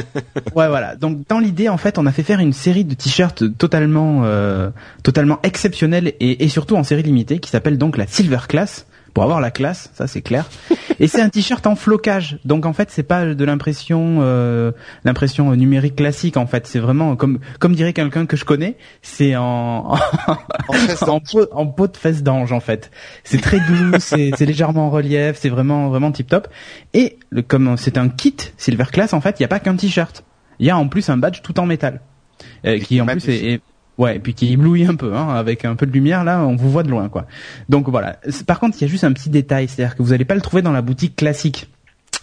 [0.56, 0.96] Ouais, voilà.
[0.98, 4.72] Donc dans l'idée, en fait, on a fait faire une série de t-shirts totalement, euh,
[5.04, 8.88] totalement exceptionnels et, et surtout en série limitée, qui s'appelle donc la Silver Class.
[9.16, 10.46] Pour avoir la classe, ça c'est clair.
[11.00, 12.38] Et c'est un t-shirt en flocage.
[12.44, 14.74] Donc en fait, c'est pas de l'impression, euh,
[15.06, 16.36] l'impression numérique classique.
[16.36, 19.94] En fait, c'est vraiment comme, comme dirait quelqu'un que je connais, c'est en,
[21.08, 22.92] En peau, en peau de fesse d'ange en fait.
[23.24, 26.50] C'est très doux, c'est légèrement en relief, c'est vraiment vraiment tip top.
[26.94, 29.78] Et le, comme c'est un kit Silver Class en fait, il n'y a pas qu'un
[29.78, 30.26] t-shirt.
[30.60, 32.02] Il y a en plus un badge tout en métal,
[32.66, 33.62] euh, qui en plus est-
[33.98, 36.56] ouais, et puis qui éblouit un peu, hein, avec un peu de lumière là, on
[36.56, 37.26] vous voit de loin quoi.
[37.70, 38.18] Donc voilà.
[38.48, 40.42] Par contre, il y a juste un petit détail, c'est-à-dire que vous n'allez pas le
[40.42, 41.70] trouver dans la boutique classique.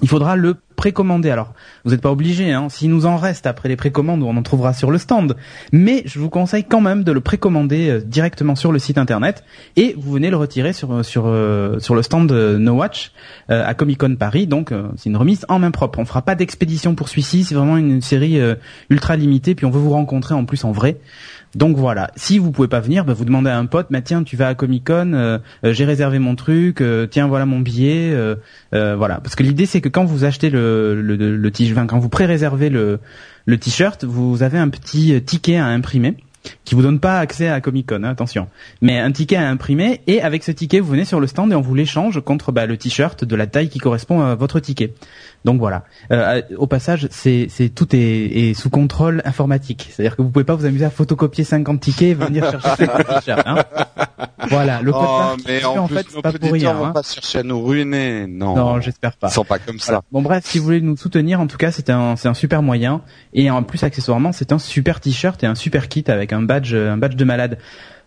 [0.03, 1.30] Il faudra le précommander.
[1.30, 1.55] Alors,
[1.85, 2.66] vous n'êtes pas obligé, hein.
[2.68, 5.37] S'il nous en reste après les précommandes, on en trouvera sur le stand.
[5.70, 9.45] Mais je vous conseille quand même de le précommander euh, directement sur le site internet
[9.76, 13.12] et vous venez le retirer sur sur euh, sur le stand No Watch
[13.51, 14.49] euh, à Comic Con Paris.
[14.49, 16.01] Donc, euh, c'est une remise en main propre.
[16.01, 17.45] On fera pas d'expédition pour celui-ci.
[17.45, 18.57] C'est vraiment une série euh,
[18.91, 19.55] ultra limitée.
[19.55, 20.99] Puis on veut vous rencontrer en plus en vrai.
[21.55, 24.22] Donc voilà, si vous pouvez pas venir, bah, vous demandez à un pote, bah, tiens,
[24.22, 27.61] tu vas à Comic Con, euh, euh, j'ai réservé mon truc, euh, tiens, voilà mon
[27.61, 28.37] billet, euh,
[28.74, 29.20] euh, voilà.
[29.20, 32.99] Parce que l'idée c'est que quand vous achetez le le, t-shirt, quand vous pré-réservez le
[33.45, 36.16] le t-shirt, vous avez un petit ticket à imprimer
[36.64, 38.49] qui vous donne pas accès à Comic Con, hein, attention.
[38.81, 41.55] Mais un ticket à imprimer et avec ce ticket vous venez sur le stand et
[41.55, 44.93] on vous l'échange contre bah, le t-shirt de la taille qui correspond à votre ticket.
[45.45, 45.84] Donc voilà.
[46.11, 49.88] Euh, au passage, c'est c'est tout est, est sous contrôle informatique.
[49.90, 53.07] C'est-à-dire que vous pouvez pas vous amuser à photocopier 50 tickets et venir chercher 50
[53.07, 53.43] t-shirts.
[53.47, 53.57] Hein.
[54.49, 54.82] Voilà.
[54.82, 56.72] Le code Oh, mais en, plus, fait, c'est pas pour rien.
[56.72, 56.93] vont hein.
[56.93, 58.26] pas chercher à nous ruiner.
[58.26, 58.55] Non.
[58.55, 59.28] Non, j'espère pas.
[59.28, 60.03] Ils sont pas comme ça.
[60.12, 62.62] Bon bref, si vous voulez nous soutenir, en tout cas, c'est un c'est un super
[62.62, 66.43] moyen et en plus accessoirement, c'est un super t-shirt et un super kit avec un
[66.43, 67.59] badge un badge de malade.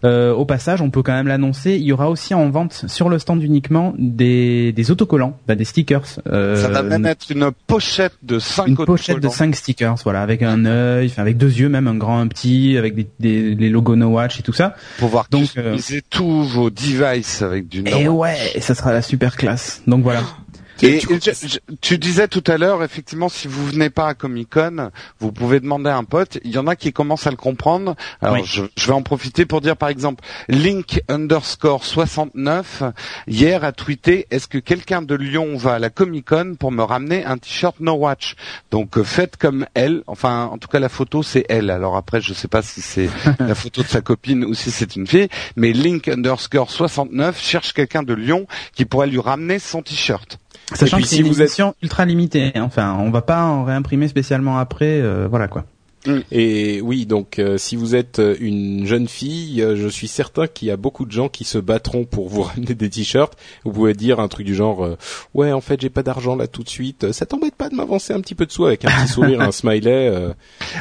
[0.06, 3.10] Euh, au passage, on peut quand même l'annoncer, il y aura aussi en vente sur
[3.10, 6.04] le stand uniquement des des autocollants, bah, des stickers.
[6.28, 10.22] euh, ça va même être une pochette de 5 une pochette de 5 stickers, voilà,
[10.22, 13.56] avec un œil, enfin avec deux yeux même, un grand, un petit, avec des, des
[13.56, 14.76] les logos No Watch et tout ça.
[15.00, 18.18] pour pouvoir Donc, customiser tous vos devices avec du Et nom.
[18.18, 19.82] ouais, ça sera la super classe.
[19.88, 20.22] Donc voilà.
[20.82, 24.08] Et, Tu- et je- je- tu disais tout à l'heure, effectivement, si vous venez pas
[24.10, 26.38] à Comic Con, vous pouvez demander à un pote.
[26.44, 27.96] Il y en a qui commencent à le comprendre.
[28.22, 28.42] Alors, Oui.
[28.46, 32.84] je, je vais en profiter pour dire, par exemple, Link underscore 69
[33.28, 36.84] hier a tweeté Est-ce que quelqu'un de Lyon va à la Comic Con pour me
[36.84, 38.36] ramener un t-shirt No Watch?
[38.72, 40.04] Donc, euh, faites comme elle.
[40.08, 41.70] Enfin, en tout cas, la photo c'est elle.
[41.70, 43.10] Alors après, je sais pas si c'est
[43.40, 45.30] la photo de sa copine ou si c'est une fille.
[45.56, 50.38] Mais Link underscore 69 cherche quelqu'un de Lyon qui pourrait lui ramener son t-shirt.
[50.74, 52.52] Sachant puis, que c'est si une vous êtes- ultra limitée.
[52.56, 52.64] hein.
[52.64, 55.00] Enfin, on va pas en réimprimer spécialement après.
[55.02, 55.66] euh, voilà quoi.
[56.08, 56.20] Mm.
[56.32, 60.46] Et oui, donc euh, si vous êtes euh, une jeune fille, euh, je suis certain
[60.46, 63.34] qu'il y a beaucoup de gens qui se battront pour vous ramener des t-shirts.
[63.64, 64.88] Vous pouvez dire un truc du genre
[65.34, 67.12] ouais, en fait, j'ai pas d'argent là tout de suite.
[67.12, 69.52] Ça t'embête pas de m'avancer un petit peu de sous avec un petit sourire, un
[69.52, 70.12] smiley,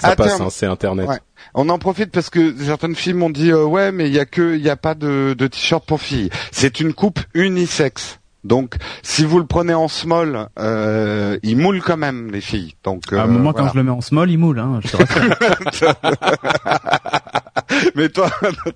[0.00, 1.08] ça passe, hein, c'est internet.
[1.54, 4.56] On en profite parce que certaines filles m'ont dit ouais, mais il y a que
[4.56, 6.28] il y a pas de, de t-shirt pour filles.
[6.52, 8.18] C'est une coupe unisexe.
[8.44, 12.74] Donc, si vous le prenez en small, euh, il moule quand même les filles.
[12.84, 14.58] Donc, euh, moi, quand je le mets en small, il moule.
[14.58, 14.96] Hein, je te
[17.94, 18.30] Mais toi,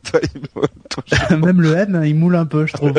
[0.04, 2.94] toi, il moule, même le M, il moule un peu, je trouve.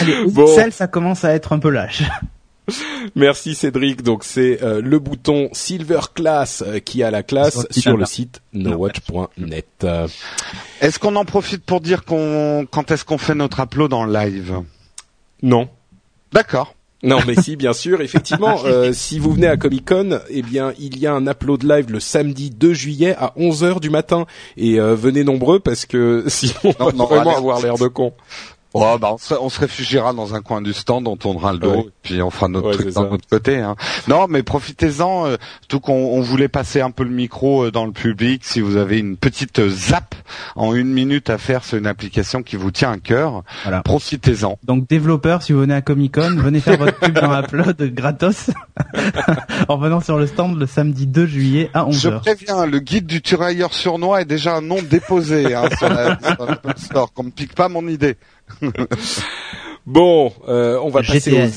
[0.00, 0.48] Allez, bon.
[0.70, 2.02] ça commence à être un peu lâche.
[3.14, 4.02] Merci Cédric.
[4.02, 8.42] Donc c'est euh, le bouton Silver Class euh, qui a la classe sur, le site
[8.52, 9.86] nowatch.net.
[10.80, 14.60] Est-ce qu'on en profite pour dire qu'on quand est-ce qu'on fait notre upload en live?
[15.42, 15.68] Non.
[16.32, 16.74] D'accord.
[17.02, 20.72] Non, mais si, bien sûr, effectivement, euh, si vous venez à Comic Con, eh bien,
[20.78, 24.26] il y a un upload live le samedi 2 juillet à 11 h du matin.
[24.56, 28.12] Et euh, venez nombreux parce que sinon, on va vraiment avoir l'air de con.
[28.72, 31.92] Oh, bah, on, se, réfugiera dans un coin du stand, on tournera le dos, et
[32.02, 33.58] puis on fera notre truc d'un autre côté.
[33.58, 33.74] Hein.
[34.06, 35.26] Non, mais profitez-en.
[35.26, 38.42] Euh, tout qu'on on voulait passer un peu le micro euh, dans le public.
[38.44, 40.14] Si vous avez une petite euh, zap
[40.54, 43.42] en une minute à faire, c'est une application qui vous tient à cœur.
[43.64, 43.82] Voilà.
[43.82, 44.58] Profitez-en.
[44.62, 48.50] Donc développeurs, si vous venez à Comic Con, venez faire votre pub dans Upload gratos
[49.68, 52.00] en venant sur le stand le samedi 2 juillet à 11h.
[52.00, 56.18] Je préviens, le guide du tirailleur surnois est déjà un nom déposé hein, sur, la,
[56.20, 57.12] sur Store.
[57.12, 58.16] Qu'on ne pique pas mon idée.
[59.86, 61.48] bon, euh, on va passer aux...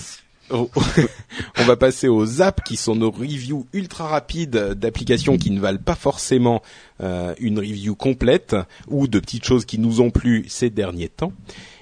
[1.58, 5.82] on va passer aux apps qui sont nos reviews ultra rapides d'applications qui ne valent
[5.84, 6.62] pas forcément
[7.02, 8.56] euh, une review complète
[8.88, 11.34] ou de petites choses qui nous ont plu ces derniers temps.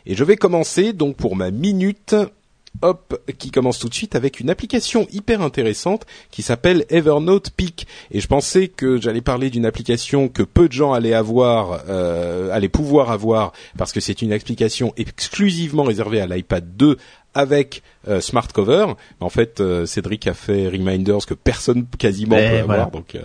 [0.05, 2.15] Et je vais commencer donc pour ma minute
[2.81, 7.87] hop, qui commence tout de suite avec une application hyper intéressante qui s'appelle Evernote Peak.
[8.11, 12.51] Et je pensais que j'allais parler d'une application que peu de gens allaient avoir, euh,
[12.51, 16.97] allaient pouvoir avoir, parce que c'est une application exclusivement réservée à l'iPad 2
[17.33, 18.87] avec euh, Smart Cover.
[19.19, 22.91] En fait, euh, Cédric a fait reminders que personne quasiment peut avoir.
[22.91, 23.21] Donc, euh.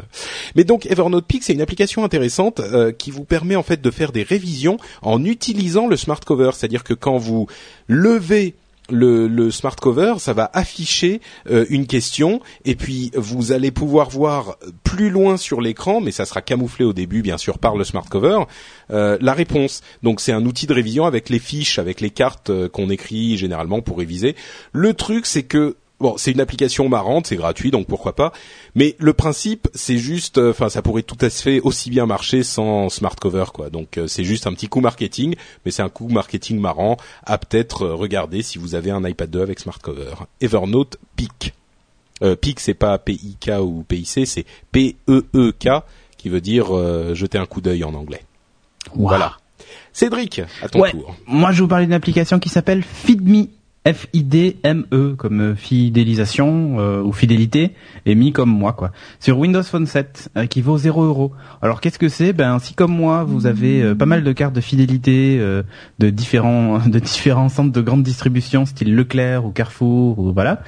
[0.55, 2.61] mais donc Evernote Peak, c'est une application intéressante
[2.99, 6.51] qui vous permet en fait de faire des révisions en utilisant le Smart Cover.
[6.55, 7.47] C'est-à-dire que quand vous
[7.89, 8.55] levez
[8.91, 11.21] le, le, smart cover, ça va afficher
[11.51, 16.25] euh, une question et puis vous allez pouvoir voir plus loin sur l'écran, mais ça
[16.25, 18.41] sera camouflé au début bien sûr par le smart cover,
[18.91, 19.83] euh, la réponse.
[20.03, 23.37] Donc c'est un outil de révision avec les fiches, avec les cartes euh, qu'on écrit
[23.37, 24.37] généralement pour réviser.
[24.73, 28.33] Le truc c'est que bon, c'est une application marrante, c'est gratuit, donc pourquoi pas.
[28.75, 32.43] Mais le principe, c'est juste, euh, enfin, ça pourrait tout à fait aussi bien marcher
[32.43, 33.71] sans smart cover, quoi.
[33.71, 37.39] Donc euh, c'est juste un petit coup marketing, mais c'est un coup marketing marrant à
[37.39, 40.15] peut-être euh, regarder si vous avez un iPad 2 avec smart cover.
[40.41, 41.55] Evernote Peak.
[42.23, 45.69] Euh, Peak, c'est pas P-I-K ou P-I-C, c'est P-E-E-K,
[46.17, 46.67] qui veut dire
[47.15, 48.25] jeter un coup d'œil en anglais.
[48.95, 49.37] Voilà.
[49.93, 51.15] Cédric, à ton tour.
[51.27, 53.49] Moi, je vais vous parler d'une application qui s'appelle FeedMe
[53.87, 57.73] F-I-D-M-E comme euh, fidélisation euh, ou fidélité
[58.05, 58.91] et mis comme moi quoi.
[59.21, 61.33] Sur Windows Phone 7 euh, qui vaut 0 euros.
[61.63, 62.33] Alors qu'est-ce que c'est?
[62.33, 66.99] Ben si comme moi vous avez pas mal de cartes de fidélité de différents de
[66.99, 70.63] différents centres de grande distribution style Leclerc ou Carrefour ou voilà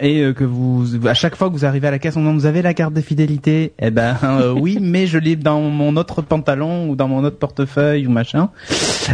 [0.00, 2.62] et que vous à chaque fois que vous arrivez à la caisse on vous avez
[2.62, 3.72] la carte de fidélité?
[3.78, 4.16] Eh ben
[4.56, 8.50] oui mais je l'ai dans mon autre pantalon ou dans mon autre portefeuille ou machin.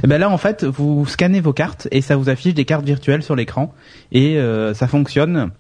[0.03, 2.78] Eh ben là en fait vous scannez vos cartes et ça vous affiche des cartes
[2.83, 3.75] virtuelle sur l'écran
[4.13, 5.51] et euh, ça fonctionne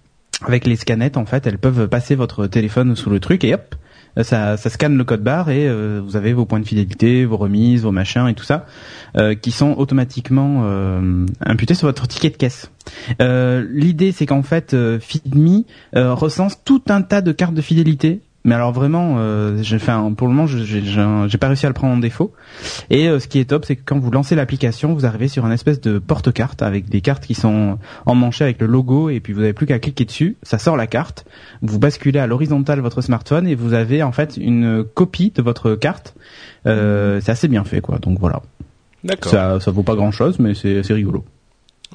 [0.45, 3.75] avec les scanettes en fait, elles peuvent passer votre téléphone sous le truc et hop,
[4.23, 7.83] ça, scanne le code barre et euh, vous avez vos points de fidélité, vos remises,
[7.83, 8.67] vos machins et tout ça
[9.17, 10.65] euh, qui sont automatiquement
[11.41, 12.71] imputés sur votre ticket de caisse.
[13.21, 15.65] L'idée c'est qu'en fait FeedMe
[15.95, 20.29] recense tout un tas de cartes de fidélité mais alors vraiment, euh, j'ai fait pour
[20.29, 22.33] le moment, j'ai pas réussi à le prendre en défaut.
[22.89, 25.45] Et euh, ce qui est top, c'est que quand vous lancez l'application, vous arrivez sur
[25.45, 29.33] un espèce de porte-carte avec des cartes qui sont emmanchées avec le logo, et puis
[29.33, 31.27] vous n'avez plus qu'à cliquer dessus, ça sort la carte.
[31.63, 35.75] Vous basculez à l'horizontale votre smartphone et vous avez en fait une copie de votre
[35.75, 36.15] carte.
[36.67, 37.99] Euh, c'est assez bien fait, quoi.
[37.99, 38.43] Donc voilà.
[39.05, 39.31] D'accord.
[39.31, 41.25] Ça, ça vaut pas grand chose, mais c'est rigolo.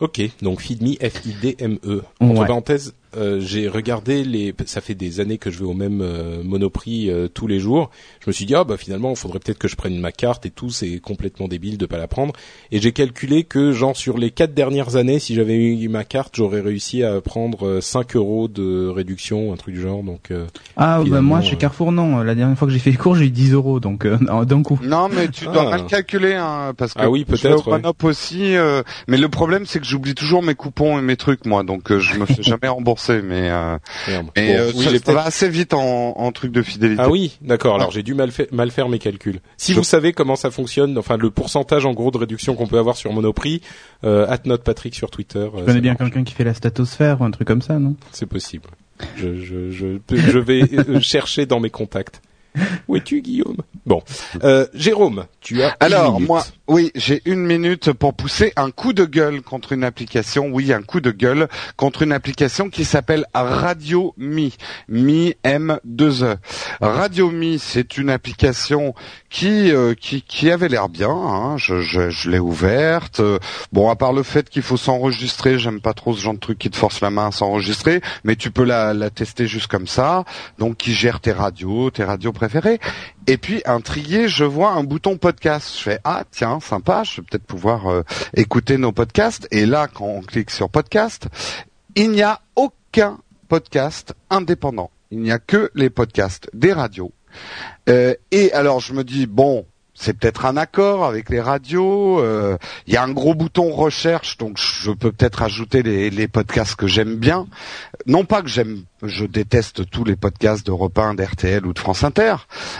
[0.01, 2.03] Ok, donc Feedme, F-I-D-M-E.
[2.19, 4.53] Entre parenthèses, euh, j'ai regardé les.
[4.65, 7.89] Ça fait des années que je vais au même euh, Monoprix euh, tous les jours.
[8.21, 10.45] Je me suis dit ah bah finalement il faudrait peut-être que je prenne ma carte
[10.45, 10.69] et tout.
[10.69, 12.33] C'est complètement débile de pas la prendre.
[12.71, 16.35] Et j'ai calculé que genre sur les quatre dernières années, si j'avais eu ma carte,
[16.35, 20.03] j'aurais réussi à prendre 5 euros de réduction, un truc du genre.
[20.03, 20.31] Donc
[20.77, 22.23] ah bah moi chez Carrefour non.
[22.23, 24.79] La dernière fois que j'ai fait les cours, j'ai eu 10 euros donc d'un coup.
[24.83, 25.69] Non mais tu dois ah.
[25.77, 27.67] mal calculer hein, parce que ah oui peut-être.
[27.69, 27.81] Ouais.
[28.03, 28.55] aussi.
[29.07, 32.17] mais le problème c'est que j'oublie toujours mes coupons et mes trucs moi donc je
[32.17, 33.77] me fais jamais rembourser forcer, mais, euh,
[34.07, 34.27] Merde.
[34.35, 37.01] mais Bon, euh, oui, ça, va assez vite en, en truc de fidélité.
[37.03, 37.75] Ah oui, d'accord.
[37.75, 39.39] Alors j'ai dû mal, fait- mal faire mes calculs.
[39.57, 42.77] Si vous savez comment ça fonctionne, enfin le pourcentage en gros de réduction qu'on peut
[42.79, 43.61] avoir sur Monoprix,
[44.03, 44.27] euh,
[44.63, 45.39] Patrick sur Twitter.
[45.39, 47.95] euh, Tu connais bien quelqu'un qui fait la statosphère ou un truc comme ça, non?
[48.11, 48.69] C'est possible.
[49.17, 52.21] Je, je, je, je vais euh, chercher dans mes contacts.
[52.87, 53.57] Où es-tu, Guillaume?
[53.85, 54.01] Bon,
[54.43, 55.67] euh, Jérôme, tu as.
[55.69, 59.83] une Alors moi, oui, j'ai une minute pour pousser un coup de gueule contre une
[59.83, 60.47] application.
[60.53, 64.49] Oui, un coup de gueule contre une application qui s'appelle Radio Me.
[64.87, 66.37] Me M 2 E.
[66.79, 68.93] Radio Me, c'est une application
[69.29, 71.09] qui euh, qui, qui avait l'air bien.
[71.11, 71.57] hein.
[71.57, 73.21] Je, je, je l'ai ouverte.
[73.73, 76.57] Bon, à part le fait qu'il faut s'enregistrer, j'aime pas trop ce genre de truc
[76.57, 79.87] qui te force la main à s'enregistrer, mais tu peux la, la tester juste comme
[79.87, 80.23] ça.
[80.57, 82.79] Donc, qui gère tes radios, tes radios préférées.
[83.27, 85.77] Et puis intrigué, je vois un bouton podcast.
[85.77, 88.03] Je fais ah tiens sympa, je vais peut-être pouvoir euh,
[88.35, 89.47] écouter nos podcasts.
[89.51, 91.27] Et là, quand on clique sur podcast,
[91.95, 94.91] il n'y a aucun podcast indépendant.
[95.11, 97.13] Il n'y a que les podcasts des radios.
[97.87, 102.19] Euh, et alors je me dis bon, c'est peut-être un accord avec les radios.
[102.19, 106.75] euh, Il y a un gros bouton recherche, donc je peux peut-être ajouter les, podcasts
[106.75, 107.47] que j'aime bien.
[108.07, 112.03] Non pas que j'aime, je déteste tous les podcasts d'Europe 1, d'RTL ou de France
[112.03, 112.35] Inter.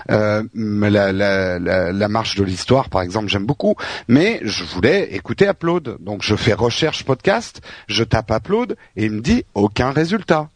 [0.10, 3.76] Euh, la marche de l'histoire, par exemple, j'aime beaucoup.
[4.08, 9.12] Mais je voulais écouter Upload, donc je fais recherche podcast, je tape Upload et il
[9.12, 10.50] me dit aucun résultat.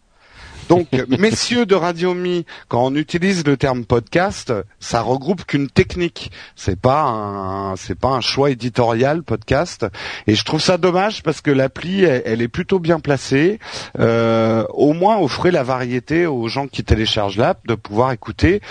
[0.69, 0.87] Donc,
[1.19, 6.31] messieurs de Radio Mi, quand on utilise le terme podcast, ça regroupe qu'une technique.
[6.55, 9.85] C'est pas un, c'est pas un choix éditorial podcast.
[10.27, 13.59] Et je trouve ça dommage parce que l'appli, elle, est plutôt bien placée.
[13.99, 18.61] Euh, au moins, offrez la variété aux gens qui téléchargent l'app de pouvoir écouter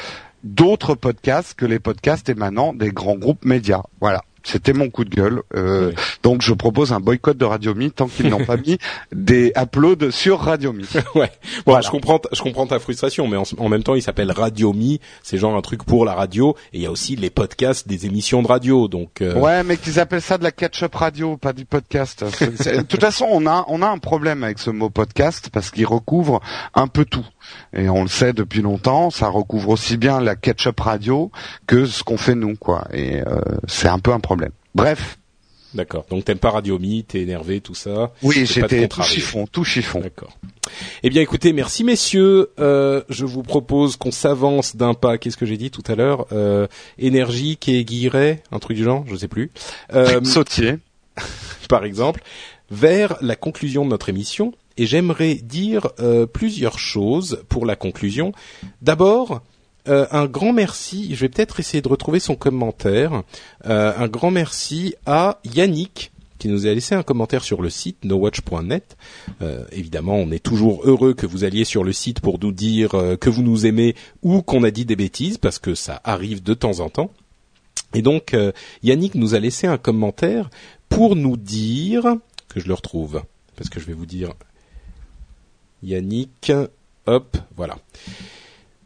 [0.44, 3.82] d'autres podcasts que les podcasts émanant des grands groupes médias.
[4.00, 4.22] Voilà.
[4.48, 5.42] C'était mon coup de gueule.
[5.56, 5.94] Euh, Oui.
[6.22, 8.78] Donc je propose un boycott de Radio Mi tant qu'ils n'ont pas mis
[9.12, 10.84] des uploads sur Radio Mi.
[11.14, 11.30] Ouais.
[11.64, 11.80] Bon, Voilà.
[11.82, 14.98] je comprends, je comprends ta frustration, mais en, en même temps, il s'appelle Radio Me.
[15.22, 18.06] C'est genre un truc pour la radio, et il y a aussi les podcasts des
[18.06, 18.88] émissions de radio.
[18.88, 22.24] Donc, euh, Ouais, mais qu'ils appellent ça de la catch-up radio, pas du podcast.
[22.40, 25.86] De toute façon, on a on a un problème avec ce mot podcast parce qu'il
[25.86, 26.40] recouvre
[26.74, 27.26] un peu tout.
[27.76, 31.30] Et on le sait depuis longtemps, ça recouvre aussi bien la catch-up radio
[31.66, 32.86] que ce qu'on fait nous, quoi.
[32.92, 34.52] Et euh, c'est un peu un problème.
[34.74, 35.18] Bref,
[35.74, 36.06] d'accord.
[36.10, 38.12] Donc, t'aimes pas Radio Me, t'es énervé, tout ça.
[38.22, 40.00] oui, j'étais tout chiffon, tout chiffon.
[40.00, 40.38] D'accord.
[41.02, 42.50] Eh bien, écoutez, merci messieurs.
[42.58, 45.18] Euh, je vous propose qu'on s'avance d'un pas.
[45.18, 46.26] Qu'est-ce que j'ai dit tout à l'heure?
[46.32, 46.66] Euh,
[46.98, 49.50] Énergique et guilleret, un truc du genre, je sais plus.
[49.92, 50.78] Euh, Sautier.
[51.68, 52.22] par exemple,
[52.70, 54.52] vers la conclusion de notre émission.
[54.78, 58.32] Et j'aimerais dire euh, plusieurs choses pour la conclusion.
[58.82, 59.42] D'abord,
[59.88, 61.14] euh, un grand merci.
[61.14, 63.22] Je vais peut-être essayer de retrouver son commentaire.
[63.66, 68.04] Euh, un grand merci à Yannick qui nous a laissé un commentaire sur le site
[68.04, 68.98] nowatch.net.
[69.72, 73.30] Évidemment, on est toujours heureux que vous alliez sur le site pour nous dire que
[73.30, 76.80] vous nous aimez ou qu'on a dit des bêtises, parce que ça arrive de temps
[76.80, 77.10] en temps.
[77.94, 78.36] Et donc,
[78.82, 80.50] Yannick nous a laissé un commentaire
[80.90, 82.16] pour nous dire
[82.50, 83.22] que je le retrouve,
[83.56, 84.34] parce que je vais vous dire
[85.86, 86.52] Yannick,
[87.06, 87.78] hop, voilà.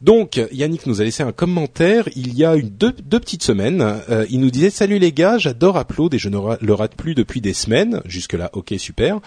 [0.01, 3.83] Donc, Yannick nous a laissé un commentaire il y a deux, petites semaines.
[4.09, 7.15] Euh, il nous disait Salut les gars, j'adore Upload et je ne le rate plus
[7.15, 8.01] depuis des semaines.
[8.07, 9.21] Jusque là, ok, super.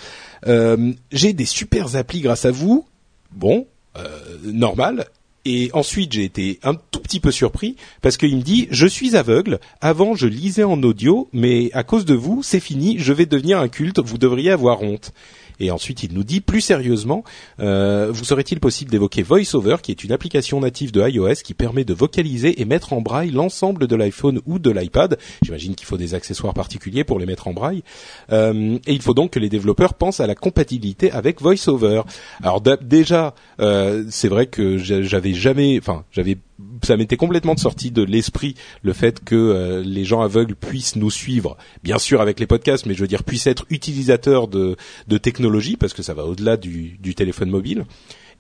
[0.48, 2.88] Euh, J'ai des super applis grâce à vous.
[3.32, 3.68] Bon,
[3.98, 4.08] euh,
[4.46, 5.06] normal.
[5.46, 9.16] Et ensuite, j'ai été un tout petit peu surpris parce qu'il me dit je suis
[9.16, 9.60] aveugle.
[9.82, 12.98] Avant, je lisais en audio, mais à cause de vous, c'est fini.
[12.98, 14.00] Je vais devenir un culte.
[14.00, 15.12] Vous devriez avoir honte.
[15.60, 17.24] Et ensuite, il nous dit plus sérieusement,
[17.60, 21.84] euh, vous serait-il possible d'évoquer VoiceOver, qui est une application native de iOS qui permet
[21.84, 25.18] de vocaliser et mettre en braille l'ensemble de l'iPhone ou de l'iPad.
[25.44, 27.84] J'imagine qu'il faut des accessoires particuliers pour les mettre en braille.
[28.32, 32.02] Euh, et il faut donc que les développeurs pensent à la compatibilité avec VoiceOver.
[32.42, 36.38] Alors déjà, euh, c'est vrai que j'a- j'avais jamais, enfin, j'avais,
[36.84, 41.12] ça m'était complètement sorti de l'esprit le fait que euh, les gens aveugles puissent nous
[41.12, 44.76] suivre, bien sûr avec les podcasts, mais je veux dire puissent être utilisateurs de,
[45.08, 47.86] de technologie parce que ça va au-delà du, du téléphone mobile.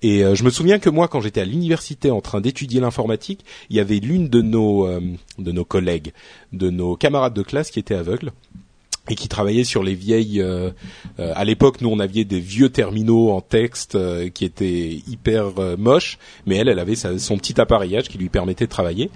[0.02, 3.46] Et euh, je me souviens que moi, quand j'étais à l'université en train d'étudier l'informatique,
[3.70, 5.00] il y avait l'une de nos euh,
[5.38, 6.12] de nos collègues,
[6.52, 8.32] de nos camarades de classe qui était aveugle
[9.10, 10.41] et qui travaillait sur les vieilles.
[10.41, 10.70] euh,
[11.20, 15.51] euh, à l'époque, nous on avait des vieux terminaux en texte euh, qui étaient hyper
[15.78, 19.10] moches, mais elle, elle avait son petit appareillage qui lui permettait de travailler.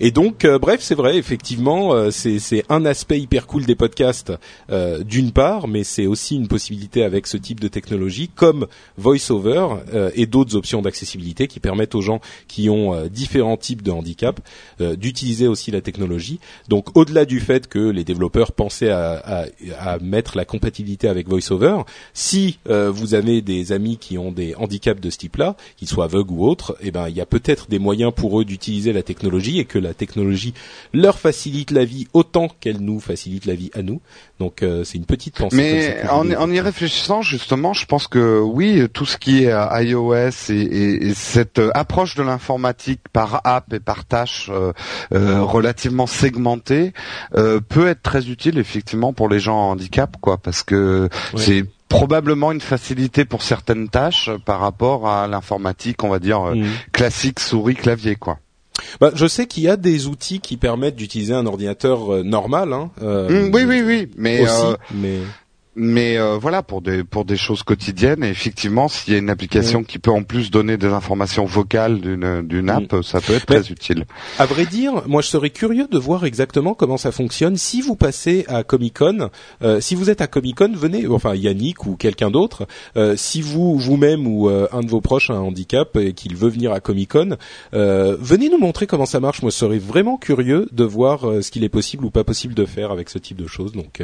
[0.00, 4.32] Et donc, euh, bref, c'est vrai, effectivement, euh, c'est un aspect hyper cool des podcasts
[4.70, 8.66] euh, d'une part, mais c'est aussi une possibilité avec ce type de technologie, comme
[8.98, 13.82] VoiceOver euh, et d'autres options d'accessibilité qui permettent aux gens qui ont euh, différents types
[13.82, 14.40] de handicap
[14.80, 16.40] euh, d'utiliser aussi la technologie.
[16.68, 19.44] Donc, au-delà du fait que les développeurs pensaient à, à,
[19.78, 21.82] à, mettre la compatibilité avec VoiceOver.
[22.14, 26.32] Si vous avez des amis qui ont des handicaps de ce type-là, qu'ils soient aveugles
[26.32, 29.58] ou autres, eh ben il y a peut-être des moyens pour eux d'utiliser la technologie
[29.58, 30.54] et que la technologie
[30.92, 34.00] leur facilite la vie autant qu'elle nous facilite la vie à nous.
[34.38, 35.56] Donc euh, c'est une petite pensée.
[35.56, 39.82] Mais en, en, y réfléchissant justement, je pense que oui, tout ce qui est euh,
[39.82, 44.72] iOS et, et, cette approche de l'informatique par app et par tâche euh,
[45.10, 46.92] relativement segmentée
[47.32, 52.52] peut être très utile effectivement pour les gens en handicap, quoi, parce que c'est probablement
[52.52, 56.64] une facilité pour certaines tâches par rapport à l'informatique, on va dire mmh.
[56.92, 58.38] classique souris clavier, quoi.
[59.00, 62.72] Bah, je sais qu'il y a des outils qui permettent d'utiliser un ordinateur euh, normal.
[62.72, 65.18] Hein, euh, mmh, oui, oui, oui, mais, euh, mais
[65.76, 69.28] mais euh, voilà pour des pour des choses quotidiennes et effectivement s'il y a une
[69.28, 73.02] application qui peut en plus donner des informations vocales d'une d'une app mm.
[73.02, 74.06] ça peut être très utile.
[74.38, 77.94] À vrai dire, moi je serais curieux de voir exactement comment ça fonctionne si vous
[77.94, 79.28] passez à Comic Con.
[79.62, 82.66] Euh, si vous êtes à Comic Con, venez enfin Yannick ou quelqu'un d'autre.
[82.96, 86.48] Euh, si vous vous-même ou un de vos proches a un handicap et qu'il veut
[86.48, 87.36] venir à Comic Con,
[87.72, 89.42] venez nous montrer comment ça marche.
[89.42, 92.64] Moi je serais vraiment curieux de voir ce qu'il est possible ou pas possible de
[92.64, 93.72] faire avec ce type de choses.
[93.72, 94.02] Donc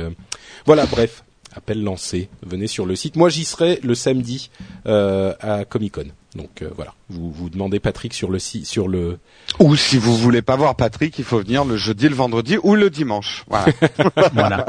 [0.67, 1.25] voilà, bref
[1.55, 2.29] appel lancé.
[2.45, 3.17] Venez sur le site.
[3.17, 4.51] Moi, j'y serai le samedi
[4.87, 6.07] euh, à Comic Con.
[6.35, 9.19] Donc euh, voilà, vous vous demandez Patrick sur le site, sur le.
[9.59, 12.75] Ou si vous voulez pas voir Patrick, il faut venir le jeudi, le vendredi ou
[12.75, 13.45] le dimanche.
[13.49, 13.67] Voilà.
[14.33, 14.67] voilà.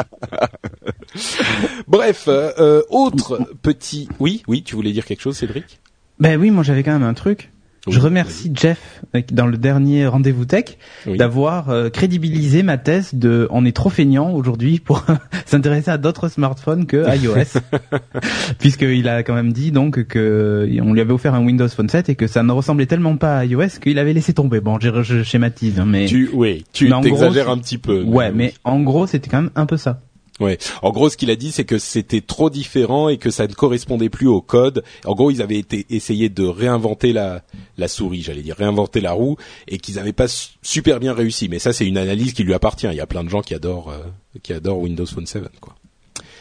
[1.88, 4.10] Bref, euh, autre petit.
[4.20, 5.80] Oui, oui, tu voulais dire quelque chose, Cédric?
[6.20, 7.50] Ben oui, moi j'avais quand même un truc
[7.88, 13.48] je remercie Jeff euh, dans le dernier rendez-vous tech d'avoir euh, crédibilisé ma thèse de
[13.52, 15.06] on est trop feignant aujourd'hui pour
[15.46, 17.60] s'intéresser à d'autres smartphones que iOS
[18.60, 22.10] puisqu'il a quand même dit donc que on lui avait offert un Windows Phone 7
[22.10, 24.60] et que ça ne ressemblait tellement pas à iOS qu'il avait laissé tomber.
[24.62, 28.04] Bon, je, schématise hein, mais tu oui, tu exagères un petit peu.
[28.04, 30.02] Ouais, mais en gros, c'était quand même un peu ça.
[30.40, 30.58] Ouais.
[30.82, 33.54] En gros, ce qu'il a dit, c'est que c'était trop différent et que ça ne
[33.54, 34.84] correspondait plus au code.
[35.06, 37.44] En gros, ils avaient été essayé de réinventer la
[37.78, 40.28] la souris, j'allais dire réinventer la roue, et qu'ils n'avaient pas
[40.62, 41.50] super bien réussi.
[41.50, 42.88] Mais ça, c'est une analyse qui lui appartient.
[42.88, 44.00] Il y a plein de gens qui adorent euh,
[44.42, 45.76] qui adorent Windows Phone 7, quoi.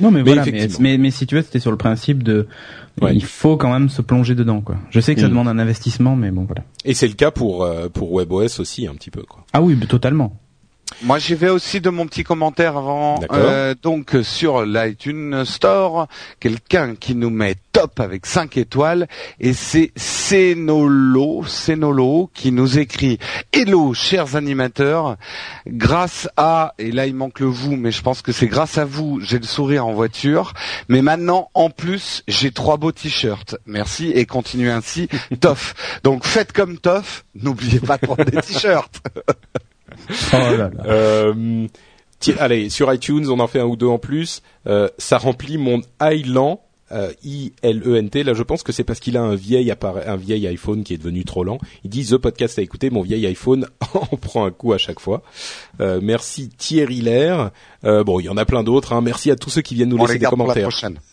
[0.00, 0.44] Non, mais, voilà.
[0.80, 2.46] Mais, mais, si tu veux, c'était sur le principe de
[3.10, 4.76] il faut quand même se plonger dedans, quoi.
[4.90, 5.30] Je sais que ça mm.
[5.30, 6.62] demande un investissement, mais bon, voilà.
[6.84, 9.44] Et c'est le cas pour euh, pour WebOS aussi, un petit peu, quoi.
[9.52, 10.38] Ah oui, totalement.
[11.02, 13.20] Moi, j'y vais aussi de mon petit commentaire avant.
[13.32, 16.08] Euh, donc sur l'iTunes Store,
[16.40, 19.08] quelqu'un qui nous met top avec 5 étoiles
[19.40, 23.18] et c'est Senolo, Senolo qui nous écrit
[23.52, 25.16] Hello chers animateurs,
[25.66, 28.84] grâce à et là il manque le vous mais je pense que c'est grâce à
[28.84, 30.52] vous, j'ai le sourire en voiture,
[30.88, 33.56] mais maintenant en plus, j'ai trois beaux t-shirts.
[33.66, 35.08] Merci et continuez ainsi,
[35.40, 35.74] Toff.
[36.04, 39.00] Donc faites comme Toff, n'oubliez pas de prendre des t-shirts.
[40.32, 40.36] Oh
[40.86, 41.66] euh,
[42.38, 44.42] allez, sur iTunes, on en fait un ou deux en plus.
[44.66, 46.58] Euh, ça remplit mon Island
[46.92, 48.22] euh, I-L-E-N-T.
[48.22, 49.72] Là, je pense que c'est parce qu'il a un vieil
[50.06, 51.58] un vieil iPhone qui est devenu trop lent.
[51.84, 55.00] Il dit The Podcast à écouter, mon vieil iPhone en prend un coup à chaque
[55.00, 55.22] fois.
[55.80, 57.50] Euh, merci Thierry Lair.
[57.84, 58.92] Euh, bon, il y en a plein d'autres.
[58.92, 59.00] Hein.
[59.00, 60.68] Merci à tous ceux qui viennent nous laisser des commentaires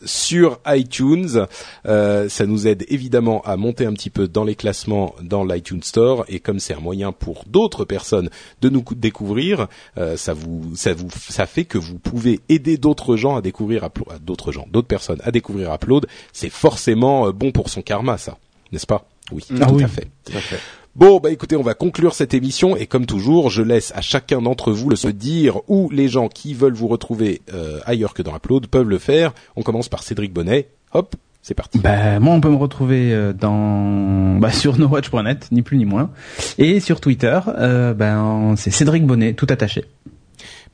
[0.06, 1.46] sur iTunes.
[1.86, 5.84] Euh, ça nous aide évidemment à monter un petit peu dans les classements dans l'iTunes
[5.84, 6.26] Store.
[6.28, 8.30] Et comme c'est un moyen pour d'autres personnes
[8.62, 9.68] de nous découvrir,
[9.98, 13.90] euh, ça vous, ça vous, ça fait que vous pouvez aider d'autres gens à découvrir,
[14.22, 16.07] d'autres gens, d'autres personnes à découvrir Upload.
[16.34, 18.38] C'est forcément euh, bon pour son karma, ça,
[18.72, 19.05] n'est-ce pas?
[19.32, 20.07] Oui, ah tout, À fait.
[20.26, 20.59] tout à fait.
[20.95, 24.41] Bon, bah écoutez, on va conclure cette émission et comme toujours, je laisse à chacun
[24.41, 28.22] d'entre vous le se dire où les gens qui veulent vous retrouver euh, ailleurs que
[28.22, 29.34] dans Upload peuvent le faire.
[29.55, 30.67] On commence par Cédric Bonnet.
[30.93, 31.80] Hop, c'est parti.
[31.80, 36.09] Bah, moi, on peut me retrouver euh, dans bah, sur nowatch.net, ni plus ni moins,
[36.57, 39.86] et sur Twitter, euh, ben c'est Cédric Bonnet, tout attaché.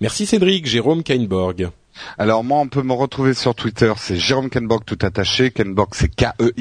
[0.02, 1.70] Merci Cédric, Jérôme Kainborg.
[2.18, 5.52] Alors moi, on peut me retrouver sur Twitter, c'est Jérôme Kenborg tout attaché.
[5.52, 6.52] Kenborg, c'est K-E-I-N-B-O-R-G.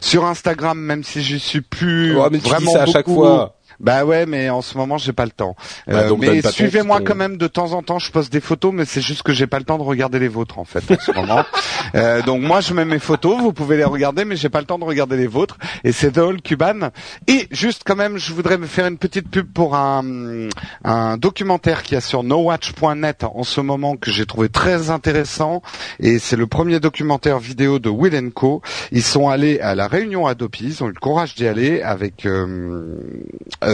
[0.00, 3.56] Sur Instagram, même si je suis plus mais tu vraiment dis ça à chaque fois.
[3.80, 5.56] Bah ouais, mais en ce moment j'ai pas le temps.
[5.86, 7.98] Bah, euh, mais suivez-moi quand même de temps en temps.
[7.98, 10.28] Je poste des photos, mais c'est juste que j'ai pas le temps de regarder les
[10.28, 11.44] vôtres en fait en ce moment.
[11.94, 14.66] Euh, donc moi je mets mes photos, vous pouvez les regarder, mais j'ai pas le
[14.66, 15.58] temps de regarder les vôtres.
[15.84, 16.90] Et c'est drôle, Cuban.
[17.28, 20.48] Et juste quand même, je voudrais me faire une petite pub pour un,
[20.82, 25.62] un documentaire qui a sur nowatch.net en ce moment que j'ai trouvé très intéressant.
[26.00, 28.62] Et c'est le premier documentaire vidéo de Will Co.
[28.92, 32.26] Ils sont allés à la réunion Adopi, ils ont eu le courage d'y aller avec.
[32.26, 32.96] Euh,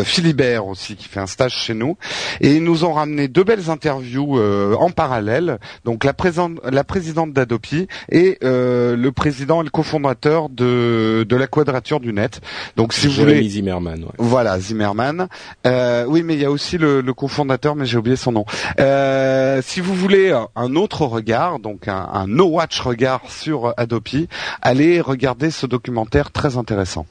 [0.05, 1.97] Philibert aussi qui fait un stage chez nous.
[2.41, 5.59] Et ils nous ont ramené deux belles interviews euh, en parallèle.
[5.85, 6.13] Donc la,
[6.71, 12.13] la présidente d'Adopi et euh, le président et le cofondateur de de la Quadrature du
[12.13, 12.41] Net.
[12.77, 14.11] Donc si vous voulez Zimmerman ouais.
[14.19, 15.29] voilà Zimmerman
[15.65, 18.45] oui mais il y a aussi le, le cofondateur mais j'ai oublié son nom.
[19.63, 24.29] Si vous voulez un autre regard donc un, un no watch regard sur Adopi
[24.63, 27.07] allez regarder ce documentaire très intéressant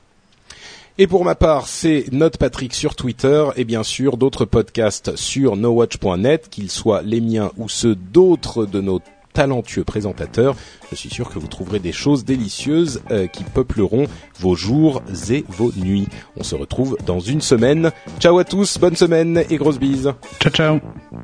[1.02, 5.56] et pour ma part, c'est Note Patrick sur Twitter et bien sûr d'autres podcasts sur
[5.56, 9.00] nowatch.net, qu'ils soient les miens ou ceux d'autres de nos
[9.32, 10.58] talentueux présentateurs.
[10.92, 14.08] Je suis sûr que vous trouverez des choses délicieuses euh, qui peupleront
[14.40, 16.10] vos jours et vos nuits.
[16.36, 17.92] On se retrouve dans une semaine.
[18.20, 20.12] Ciao à tous, bonne semaine et grosse bise.
[20.42, 20.80] Ciao ciao.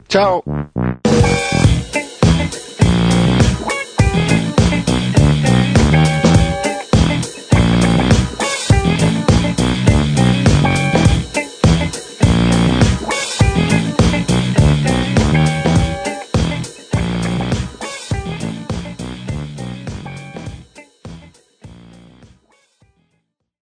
[0.07, 0.41] Ciao.